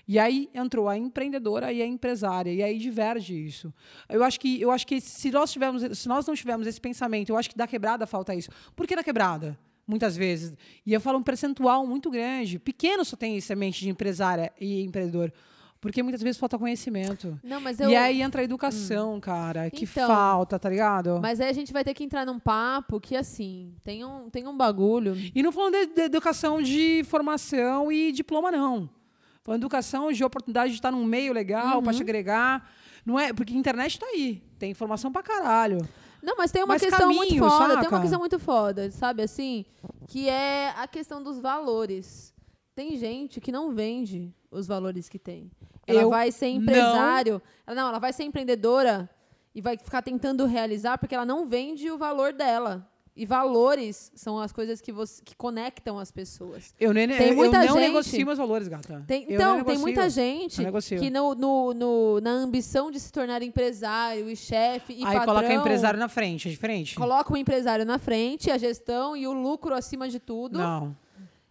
[0.07, 3.72] E aí entrou a empreendedora e a empresária, e aí diverge isso.
[4.09, 7.30] Eu acho que, eu acho que se, nós tivermos, se nós não tivermos esse pensamento,
[7.30, 8.51] eu acho que da quebrada falta isso.
[8.74, 9.59] Por que da quebrada?
[9.86, 10.55] Muitas vezes.
[10.86, 12.59] E eu falo um percentual muito grande.
[12.59, 15.32] Pequeno só tem semente de empresária e empreendedor.
[15.80, 17.40] Porque muitas vezes falta conhecimento.
[17.42, 17.88] Não, mas eu...
[17.88, 19.20] E aí entra a educação, hum.
[19.20, 21.18] cara, que então, falta, tá ligado?
[21.22, 24.46] Mas aí a gente vai ter que entrar num papo que, assim, tem um, tem
[24.46, 25.16] um bagulho.
[25.34, 28.90] E não falando de, de educação de formação e diploma, não.
[29.43, 31.82] Foi educação de oportunidade de estar num meio legal uhum.
[31.82, 32.70] para te agregar.
[33.05, 35.78] Não é, porque a internet está aí, tem informação para caralho.
[36.22, 37.80] Não, mas tem uma mas questão caminho, muito foda, saca?
[37.80, 39.64] tem uma questão muito foda, sabe assim,
[40.07, 42.34] que é a questão dos valores.
[42.74, 45.51] Tem gente que não vende os valores que tem.
[45.86, 47.43] Ela Eu vai ser empresário, não.
[47.66, 49.09] Ela, não, ela vai ser empreendedora
[49.55, 52.86] e vai ficar tentando realizar porque ela não vende o valor dela.
[53.20, 56.74] E valores são as coisas que, você, que conectam as pessoas.
[56.80, 59.04] Eu, nem, tem muita eu não gente, negocio meus valores, gata.
[59.06, 60.62] Tem, então, tem muita gente
[60.98, 65.34] que no, no, no, na ambição de se tornar empresário e chefe e Aí patrão...
[65.34, 66.94] coloca o empresário na frente, é diferente.
[66.94, 70.58] Coloca o empresário na frente, a gestão e o lucro acima de tudo.
[70.58, 70.96] Não.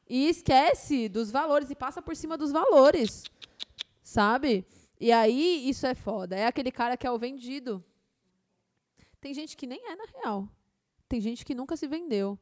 [0.09, 3.25] E esquece dos valores e passa por cima dos valores.
[4.01, 4.65] Sabe?
[4.99, 6.35] E aí, isso é foda.
[6.35, 7.83] É aquele cara que é o vendido.
[9.21, 10.49] Tem gente que nem é na real.
[11.09, 12.37] Tem gente que nunca se vendeu.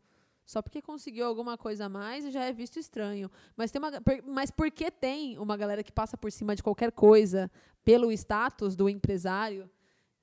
[0.46, 3.30] Só porque conseguiu alguma coisa a mais já é visto estranho.
[3.56, 3.92] Mas, tem uma,
[4.26, 7.52] mas porque tem uma galera que passa por cima de qualquer coisa
[7.84, 9.70] pelo status do empresário,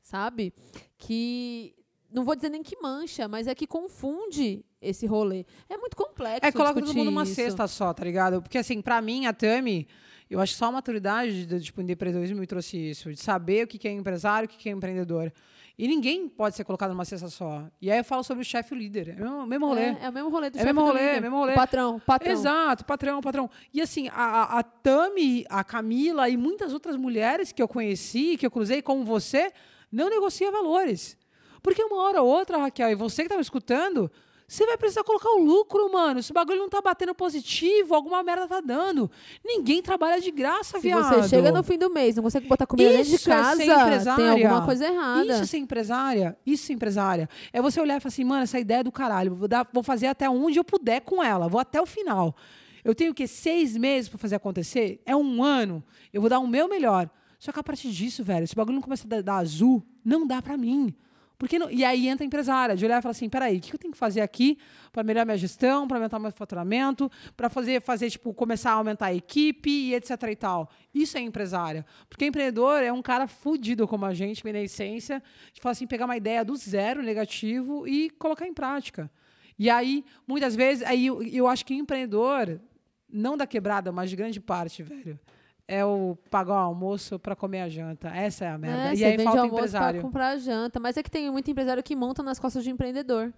[0.00, 0.54] sabe?
[0.96, 1.74] Que
[2.10, 5.44] não vou dizer nem que mancha, mas é que confunde esse rolê.
[5.68, 6.46] É muito complexo.
[6.46, 8.40] É, coloca todo mundo numa cesta só, tá ligado?
[8.40, 9.88] Porque, assim, para mim, a Tami,
[10.30, 13.66] eu acho que só a maturidade de, tipo, empreendedorismo me trouxe isso, de saber o
[13.66, 15.32] que é empresário, o que é empreendedor.
[15.76, 17.64] E ninguém pode ser colocado numa cesta só.
[17.82, 19.16] E aí eu falo sobre o chefe e o líder.
[19.20, 19.82] É o mesmo rolê.
[19.82, 21.52] É, é o mesmo rolê do é chefe mesmo rolê, é mesmo rolê.
[21.52, 22.32] O patrão, patrão.
[22.32, 23.50] Exato, patrão, patrão.
[23.72, 28.46] E assim, a, a Tami, a Camila e muitas outras mulheres que eu conheci, que
[28.46, 29.52] eu cruzei como você,
[29.90, 31.16] não negocia valores.
[31.60, 34.10] Porque uma hora ou outra, Raquel, e você que está me escutando,
[34.54, 36.22] você vai precisar colocar o lucro, mano.
[36.22, 39.10] Se o bagulho não tá batendo positivo, alguma merda tá dando.
[39.44, 41.22] Ninguém trabalha de graça, Se viado.
[41.22, 44.28] Você chega no fim do mês, não consegue botar comida dentro de casa, é tem
[44.28, 45.24] alguma coisa errada.
[45.24, 46.38] Isso é ser empresária.
[46.46, 47.28] Isso é empresária.
[47.52, 49.34] É você olhar e falar assim, mano, essa ideia é do caralho.
[49.34, 51.48] Vou, dar, vou fazer até onde eu puder com ela.
[51.48, 52.36] Vou até o final.
[52.84, 55.02] Eu tenho que seis meses para fazer acontecer?
[55.04, 55.82] É um ano.
[56.12, 57.10] Eu vou dar o meu melhor.
[57.40, 60.24] Só que a partir disso, velho, se o bagulho não começa a dar azul, não
[60.26, 60.94] dá para mim.
[61.36, 63.74] Porque não, e aí entra a empresária, de olhar e falar assim, peraí, o que
[63.74, 64.56] eu tenho que fazer aqui
[64.92, 69.06] para melhorar minha gestão, para aumentar meu faturamento, para fazer, fazer, tipo, começar a aumentar
[69.06, 70.70] a equipe e etc e tal.
[70.94, 71.84] Isso é empresária.
[72.08, 75.22] Porque empreendedor é um cara fudido como a gente, na essência,
[75.52, 79.10] de falar assim, pegar uma ideia do zero negativo e colocar em prática.
[79.58, 82.60] E aí, muitas vezes, aí eu, eu acho que empreendedor,
[83.08, 85.18] não da quebrada, mas de grande parte, velho,
[85.66, 88.08] é o pagar o almoço para comer a janta.
[88.08, 88.90] Essa é a merda.
[88.90, 90.02] É, e aí falta o almoço pra empresário.
[90.02, 90.78] comprar janta.
[90.80, 93.32] Mas é que tem muito empresário que monta nas costas de empreendedor.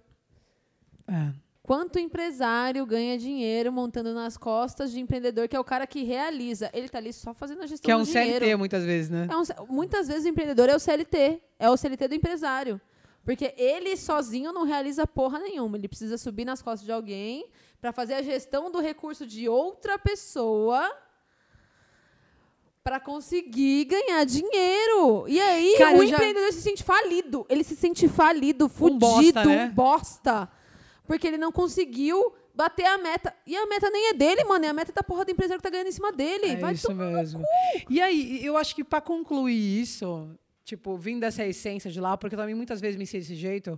[1.07, 1.31] É.
[1.63, 6.69] Quanto empresário ganha dinheiro montando nas costas de empreendedor, que é o cara que realiza?
[6.73, 8.39] Ele tá ali só fazendo a gestão Que é do um dinheiro.
[8.45, 9.27] CLT muitas vezes, né?
[9.29, 12.79] É um- muitas vezes o empreendedor é o CLT, é o CLT do empresário.
[13.25, 15.75] Porque ele sozinho não realiza porra nenhuma.
[15.77, 17.49] Ele precisa subir nas costas de alguém
[17.81, 20.89] para fazer a gestão do recurso de outra pessoa
[22.87, 25.25] para conseguir ganhar dinheiro.
[25.27, 27.45] E aí Cara, o eu já- empreendedor se sente falido.
[27.49, 29.65] Ele se sente falido, Um fudido, bosta, né?
[29.65, 30.49] um bosta.
[31.05, 33.35] Porque ele não conseguiu bater a meta.
[33.45, 34.63] E a meta nem é dele, mano.
[34.63, 36.45] É a meta da porra do empresário que tá ganhando em cima dele.
[36.51, 37.43] É Vai isso mesmo.
[37.89, 40.29] E aí, eu acho que para concluir isso,
[40.63, 43.77] tipo, vindo dessa essência de lá, porque eu também muitas vezes me sei desse jeito,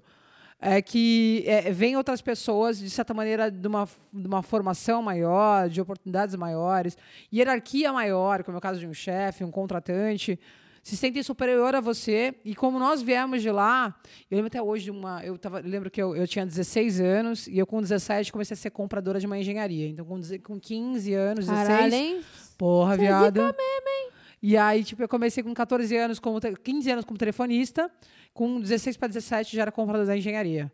[0.62, 5.70] é que é, vem outras pessoas, de certa maneira, de uma, de uma formação maior,
[5.70, 6.98] de oportunidades maiores,
[7.34, 10.38] hierarquia maior, como é o caso de um chefe, um contratante,
[10.84, 12.36] se sentem superior a você.
[12.44, 13.96] E como nós viemos de lá,
[14.30, 15.24] eu lembro até hoje de uma.
[15.24, 18.58] Eu, tava, lembro que eu, eu tinha 16 anos e eu, com 17, comecei a
[18.58, 19.88] ser compradora de uma engenharia.
[19.88, 21.68] Então, com, com 15 anos, 16.
[21.68, 22.22] Caralho, hein?
[22.58, 23.36] Porra, é viado.
[23.42, 24.10] mesmo, hein?
[24.42, 27.92] E aí, tipo, eu comecei com 14 anos, como te- 15 anos como telefonista,
[28.40, 30.72] com 16 para 17 já era comprador da engenharia.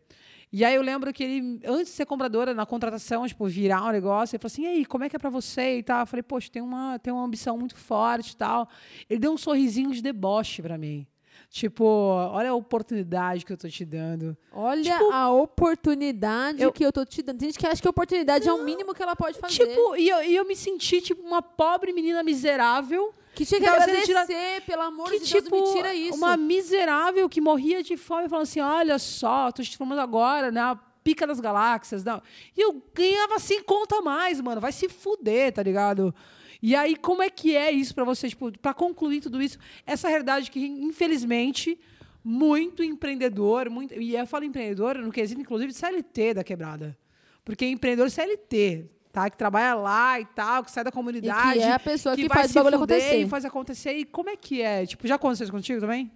[0.53, 3.91] E aí eu lembro que ele, antes de ser compradora, na contratação, tipo, virar um
[3.91, 6.01] negócio, ele falou assim, e aí, como é que é pra você e tal?
[6.01, 8.69] Eu falei, poxa, tem uma, tem uma ambição muito forte e tal.
[9.09, 11.07] Ele deu um sorrisinho de deboche pra mim.
[11.49, 14.37] Tipo, olha a oportunidade que eu tô te dando.
[14.53, 17.39] Olha Tipo, a oportunidade eu- que eu tô te dando.
[17.39, 19.53] Tem gente que acha que a oportunidade é o mínimo que ela pode fazer.
[19.67, 23.67] Tipo, e eu, e eu me senti, tipo, uma pobre menina miserável que tinha que
[23.67, 26.17] sendo agradecer, pelo amor que de tipo Deus, não me tira isso.
[26.17, 30.61] uma miserável que morria de fome falando assim olha só tô te falando agora né
[30.61, 32.21] a pica das galáxias não.
[32.57, 36.15] E eu ganhava sem conta a mais mano vai se fuder tá ligado?
[36.61, 40.07] E aí como é que é isso pra você tipo para concluir tudo isso essa
[40.07, 41.79] realidade que infelizmente
[42.23, 46.97] muito empreendedor muito e eu falo empreendedor no quesito inclusive de CLT da quebrada.
[47.43, 51.63] Porque empreendedor CLT tá que trabalha lá e tal que sai da e comunidade que
[51.63, 53.21] é a pessoa que, vai faz o bagulho acontecer.
[53.21, 53.93] E faz acontecer.
[53.93, 54.85] E como é que é?
[54.85, 56.11] Tipo, já aconteceu isso contigo também?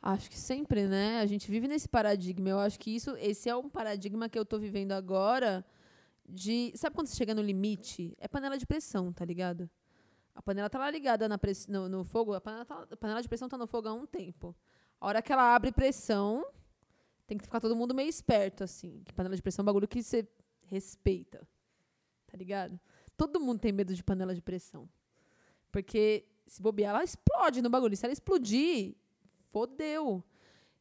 [0.00, 1.18] Acho que sempre, né?
[1.20, 2.48] A gente vive nesse paradigma.
[2.48, 5.64] Eu acho que isso, esse é um paradigma que eu tô vivendo agora
[6.28, 8.14] de, sabe quando você chega no limite?
[8.18, 9.68] É panela de pressão, tá ligado?
[10.34, 13.20] A panela tá lá ligada na press, no, no fogo, a panela, tá- a panela
[13.20, 14.54] de pressão tá no fogo há um tempo.
[15.00, 16.46] A hora que ela abre pressão,
[17.26, 19.88] tem que ficar todo mundo meio esperto assim, que panela de pressão é um bagulho
[19.88, 20.26] que você
[20.66, 21.46] respeita.
[22.32, 22.80] Tá ligado?
[23.14, 24.88] Todo mundo tem medo de panela de pressão.
[25.70, 27.94] Porque se bobear, ela explode no bagulho.
[27.94, 28.94] Se ela explodir,
[29.50, 30.24] fodeu.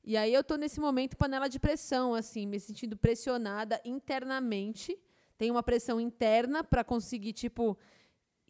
[0.02, 4.98] E aí eu tô nesse momento panela de pressão, assim, me sentindo pressionada internamente.
[5.38, 7.78] Tem uma pressão interna para conseguir, tipo,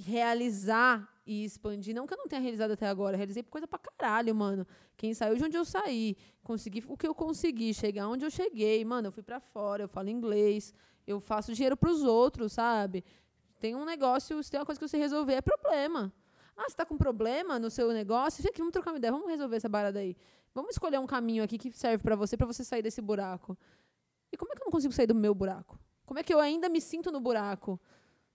[0.01, 1.95] realizar e expandir.
[1.95, 4.65] Não que eu não tenha realizado até agora, realizei coisa pra caralho, mano.
[4.97, 8.83] Quem saiu de onde eu saí, consegui o que eu consegui, chegar onde eu cheguei.
[8.83, 10.73] Mano, eu fui pra fora, eu falo inglês,
[11.05, 13.03] eu faço dinheiro pros outros, sabe?
[13.59, 16.11] Tem um negócio, se tem uma coisa que você resolver, é problema.
[16.57, 18.43] Ah, você tá com problema no seu negócio?
[18.47, 20.15] Aqui, vamos trocar uma ideia, vamos resolver essa barada aí.
[20.53, 23.57] Vamos escolher um caminho aqui que serve pra você, pra você sair desse buraco.
[24.31, 25.79] E como é que eu não consigo sair do meu buraco?
[26.05, 27.79] Como é que eu ainda me sinto no buraco?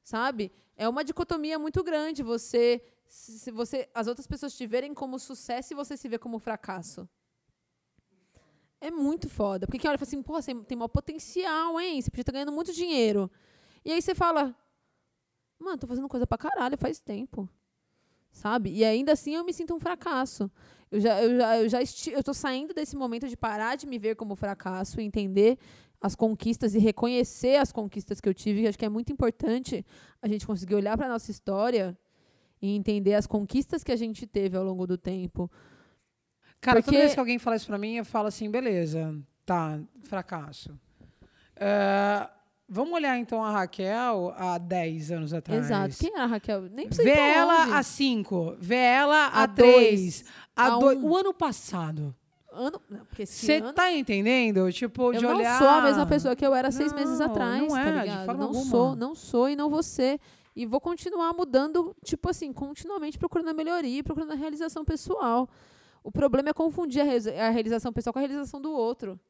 [0.07, 0.53] Sabe?
[0.77, 5.73] É uma dicotomia muito grande você se você as outras pessoas te verem como sucesso
[5.73, 7.09] e você se vê como fracasso.
[8.81, 9.67] É muito foda.
[9.67, 12.01] Porque quem olha fala assim, pô, você tem maior potencial, hein?
[12.01, 13.29] Você podia estar ganhando muito dinheiro.
[13.85, 14.55] E aí você fala,
[15.59, 17.49] mano, tô fazendo coisa pra caralho faz tempo.
[18.31, 18.71] Sabe?
[18.71, 20.49] E ainda assim eu me sinto um fracasso.
[20.89, 23.99] Eu já, eu já, eu já esti eu saindo desse momento de parar de me
[23.99, 25.59] ver como fracasso e entender
[26.07, 29.85] as conquistas e reconhecer as conquistas que eu tive, que acho que é muito importante
[30.23, 31.97] a gente conseguir olhar para nossa história
[32.63, 35.51] e entender as conquistas que a gente teve ao longo do tempo.
[36.61, 39.79] Cara, Porque- toda vez que alguém fala isso pra mim, eu falo assim, beleza, tá,
[40.05, 40.71] fracasso.
[41.55, 42.29] É,
[42.69, 45.67] vamos olhar então a Raquel há 10 anos atrás.
[45.67, 45.97] Exato.
[45.99, 46.63] Quem era a Raquel?
[46.63, 47.73] Nem precisa Vê ela longe.
[47.77, 50.25] há 5, vê ela Há há 3, dois,
[50.57, 50.99] há há 2.
[50.99, 51.09] um.
[51.11, 52.15] O ano passado.
[52.57, 54.71] Ano, não, Você tá entendendo?
[54.73, 55.59] Tipo, eu de não olhar.
[55.59, 58.01] sou a mesma pessoa que eu era seis Não, meses atrás, não tá é, de
[58.01, 58.25] ligado?
[58.27, 58.65] forma não alguma.
[58.71, 60.21] sou, não sou e não vou ser.
[60.55, 65.49] E vou continuar mudando, tipo assim, continuamente procurando a melhoria, procurando a realização pessoal.
[66.03, 69.21] O problema é confundir a, realiza- a realização pessoal com a realização do outro.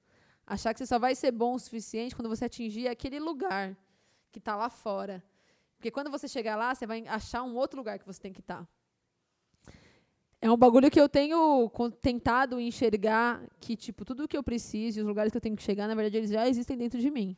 [0.47, 3.77] Achar que você só vai ser bom o suficiente quando você atingir aquele lugar
[4.31, 5.23] que está lá fora.
[5.77, 8.41] Porque quando você chegar lá, você vai achar um outro lugar que você tem que
[8.41, 8.67] estar.
[10.41, 11.71] É um bagulho que eu tenho
[12.01, 15.63] tentado enxergar que, tipo, tudo que eu preciso e os lugares que eu tenho que
[15.63, 17.37] chegar, na verdade, eles já existem dentro de mim.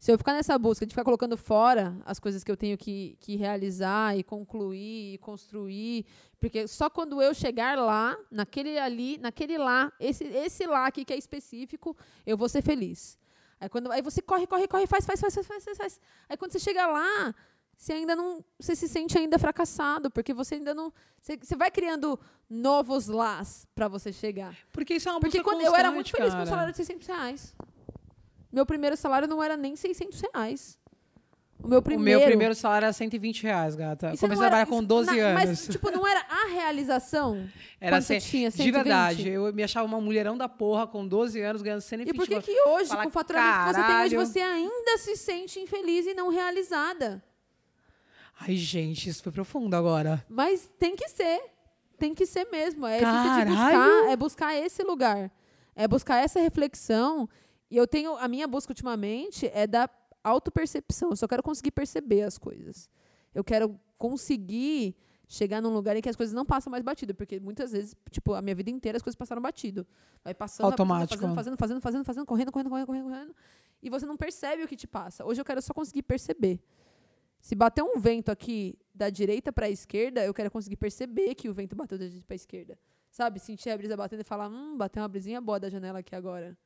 [0.00, 3.18] Se eu ficar nessa busca de ficar colocando fora as coisas que eu tenho que,
[3.20, 6.06] que realizar e concluir e construir,
[6.40, 11.12] porque só quando eu chegar lá, naquele ali, naquele lá, esse, esse lá aqui que
[11.12, 11.94] é específico,
[12.26, 13.18] eu vou ser feliz.
[13.60, 16.00] Aí, quando, aí você corre, corre, corre, faz, faz, faz, faz, faz, faz.
[16.30, 17.34] Aí quando você chega lá,
[17.80, 18.44] você ainda não.
[18.58, 20.92] Você se sente ainda fracassado, porque você ainda não.
[21.18, 24.54] Você, você vai criando novos lás para você chegar.
[24.70, 26.50] Porque isso é uma Porque quando eu era muito feliz com um cara.
[26.50, 27.54] salário de 600 reais.
[28.52, 30.78] Meu primeiro salário não era nem 600 reais.
[31.62, 32.18] O meu primeiro.
[32.18, 34.10] O meu primeiro salário era 120 reais, gata.
[34.12, 35.44] Eu comecei a era- trabalhar com isso- 12 na- anos.
[35.44, 37.48] Mas, tipo, não era a realização?
[37.80, 38.74] Era você tinha de 120?
[38.74, 39.28] verdade.
[39.30, 42.34] Eu me achava uma mulherão da porra com 12 anos ganhando 120 E por que,
[42.34, 42.42] mil.
[42.42, 45.60] que hoje, Fala, com o faturamento que você tem hoje, "Caralho." você ainda se sente
[45.60, 47.22] infeliz e não realizada?
[48.40, 50.24] Ai, gente, isso foi profundo agora.
[50.28, 51.42] Mas tem que ser.
[51.98, 52.86] Tem que ser mesmo.
[52.86, 53.50] É, Caralho!
[53.50, 55.30] buscar, é buscar esse lugar.
[55.76, 57.28] É buscar essa reflexão.
[57.70, 58.16] E eu tenho.
[58.16, 59.90] A minha busca ultimamente é da
[60.24, 61.10] autopercepção.
[61.10, 62.88] Eu só quero conseguir perceber as coisas.
[63.34, 64.96] Eu quero conseguir
[65.28, 67.14] chegar num lugar em que as coisas não passam mais batido.
[67.14, 69.86] Porque muitas vezes, tipo, a minha vida inteira as coisas passaram batido.
[70.24, 71.20] Vai passando, vai passando, Automático.
[71.20, 73.34] fazendo, fazendo, fazendo, fazendo, fazendo, correndo, correndo, correndo, correndo, correndo.
[73.82, 75.26] E você não percebe o que te passa.
[75.26, 76.58] Hoje eu quero só conseguir perceber.
[77.40, 81.48] Se bater um vento aqui da direita para a esquerda, eu quero conseguir perceber que
[81.48, 82.78] o vento bateu da direita para a esquerda.
[83.10, 83.40] Sabe?
[83.40, 86.56] Sentir a brisa batendo e falar, hum, bateu uma brisinha boa da janela aqui agora.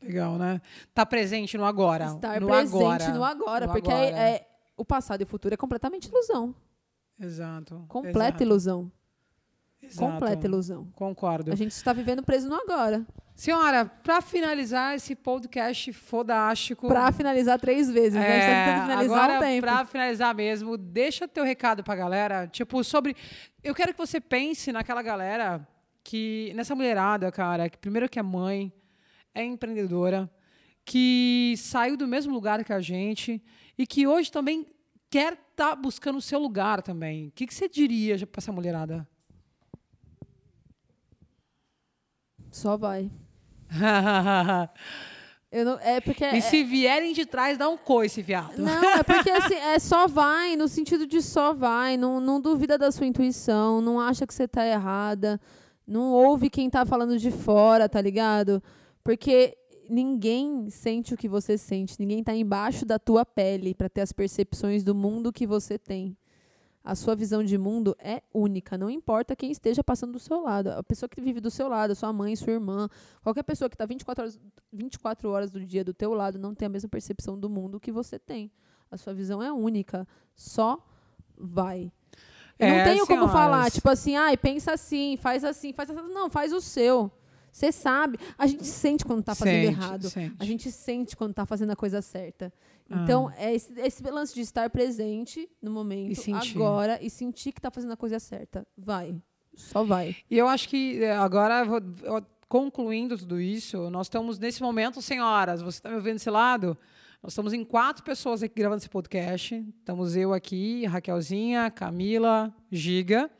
[0.00, 0.60] Legal, né?
[0.92, 2.06] Tá presente no agora.
[2.06, 3.08] Estar no presente agora.
[3.12, 3.66] no agora.
[3.66, 4.06] No porque agora.
[4.06, 6.54] É, é- o passado e o futuro é completamente ilusão.
[7.20, 7.84] Exato.
[7.88, 8.92] Completa exato, ilusão.
[9.82, 10.12] Exato.
[10.12, 10.88] Completa ilusão.
[10.94, 11.52] Concordo.
[11.52, 13.06] A gente está vivendo preso no agora.
[13.34, 16.86] Senhora, para finalizar esse podcast fodástico.
[16.86, 18.20] Pra finalizar três vezes, né?
[18.20, 19.66] A tá tentando finalizar agora, um tempo.
[19.66, 22.46] pra finalizar mesmo, deixa teu recado pra galera.
[22.46, 23.16] Tipo, sobre.
[23.64, 25.66] Eu quero que você pense naquela galera
[26.04, 26.52] que.
[26.54, 28.72] Nessa mulherada, cara, que primeiro que é mãe,
[29.34, 30.30] é empreendedora,
[30.84, 33.42] que saiu do mesmo lugar que a gente
[33.78, 34.66] e que hoje também
[35.10, 37.28] quer estar buscando o seu lugar também.
[37.28, 39.08] O que, que você diria pra essa mulherada?
[42.52, 43.10] Só vai.
[45.50, 48.56] Eu não, é porque e é- se vierem de trás, dá um coice, viado.
[48.56, 51.96] Não, é porque assim, é só vai, no sentido de só vai.
[51.96, 55.38] Não, não duvida da sua intuição, não acha que você tá errada,
[55.86, 58.62] não ouve quem tá falando de fora, tá ligado?
[59.04, 59.56] Porque
[59.90, 64.12] ninguém sente o que você sente, ninguém tá embaixo da tua pele para ter as
[64.12, 66.16] percepções do mundo que você tem.
[66.84, 70.68] A sua visão de mundo é única, não importa quem esteja passando do seu lado.
[70.70, 72.88] A pessoa que vive do seu lado, sua mãe, sua irmã,
[73.22, 74.40] qualquer pessoa que está 24 horas,
[74.72, 77.92] 24 horas do dia do teu lado não tem a mesma percepção do mundo que
[77.92, 78.50] você tem.
[78.90, 80.06] A sua visão é única.
[80.34, 80.84] Só
[81.38, 81.92] vai.
[82.58, 83.32] Eu É, não tenho como senhoras.
[83.32, 86.12] falar, tipo assim, ai, pensa assim, faz assim, faz assim.
[86.12, 87.10] Não, faz o seu.
[87.52, 88.18] Você sabe.
[88.38, 90.08] A gente sente quando tá fazendo Sente, errado.
[90.08, 90.36] sente.
[90.38, 92.50] A gente sente quando tá fazendo a coisa certa.
[92.90, 96.42] Então, é esse, esse lance de estar presente no momento, Ah.
[96.44, 98.66] E agora, e sentir que tá fazendo a coisa certa.
[98.76, 99.14] Vai.
[99.54, 100.16] Só vai.
[100.30, 101.62] E eu acho que é, agora,
[102.48, 106.76] concluindo tudo isso, nós estamos nesse momento, senhoras, você está me ouvindo desse lado?
[107.22, 109.54] Nós estamos em quatro pessoas aqui gravando esse podcast.
[109.78, 113.30] Estamos eu aqui, Raquelzinha, Camila, Giga.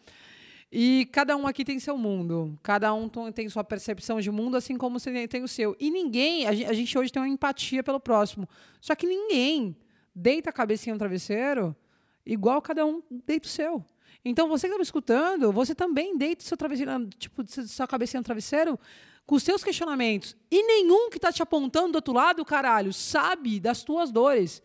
[0.75, 2.59] E cada um aqui tem seu mundo.
[2.63, 5.77] Cada um tem sua percepção de mundo, assim como você tem- o seu.
[5.79, 8.49] E ninguém, a gen- a gente hoje tem uma empatia pelo próximo.
[8.81, 9.77] Só que ninguém
[10.15, 11.77] deita a cabecinha no travesseiro
[12.25, 13.85] igual cada um deita o seu.
[14.25, 18.25] Então, você que está me escutando, você também deita seu travesseiro, tipo, sua cabecinha no
[18.25, 18.79] travesseiro
[19.27, 20.35] com os seus questionamentos.
[20.51, 24.63] E nenhum que está te apontando do outro lado, caralho, sabe das tuas dores.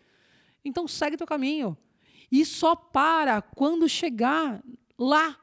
[0.64, 1.76] Então, segue teu caminho.
[2.32, 4.64] E só para quando chegar
[4.98, 5.38] lá.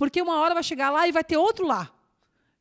[0.00, 1.90] Porque uma hora vai chegar lá e vai ter outro lá.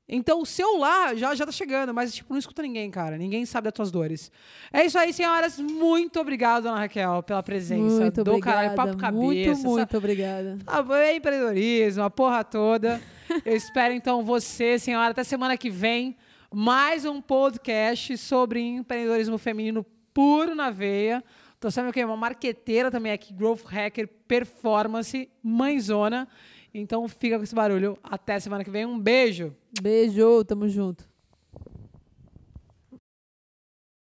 [0.10, 3.18] Então, o seu lá já, já tá chegando, mas, tipo, não escuta ninguém, cara.
[3.18, 4.30] Ninguém sabe das tuas dores.
[4.74, 5.58] É isso aí, senhoras.
[5.58, 8.02] Muito obrigado, dona Raquel, pela presença.
[8.02, 8.58] Muito do obrigada.
[8.58, 9.24] caralho, papo cabeça.
[9.24, 10.58] muito, essa- muito obrigada.
[10.68, 13.02] ah, é empreendedorismo, a porra toda.
[13.46, 16.18] Eu espero, então, você, senhora, até semana que vem.
[16.54, 21.24] Mais um podcast sobre empreendedorismo feminino puro na veia.
[21.58, 26.28] Tô sabendo que é uma marqueteira também aqui, Growth Hacker Performance, mãezona.
[26.74, 27.98] Então fica com esse barulho.
[28.04, 28.86] Até semana que vem.
[28.86, 29.56] Um beijo.
[29.82, 31.09] Beijo, tamo junto.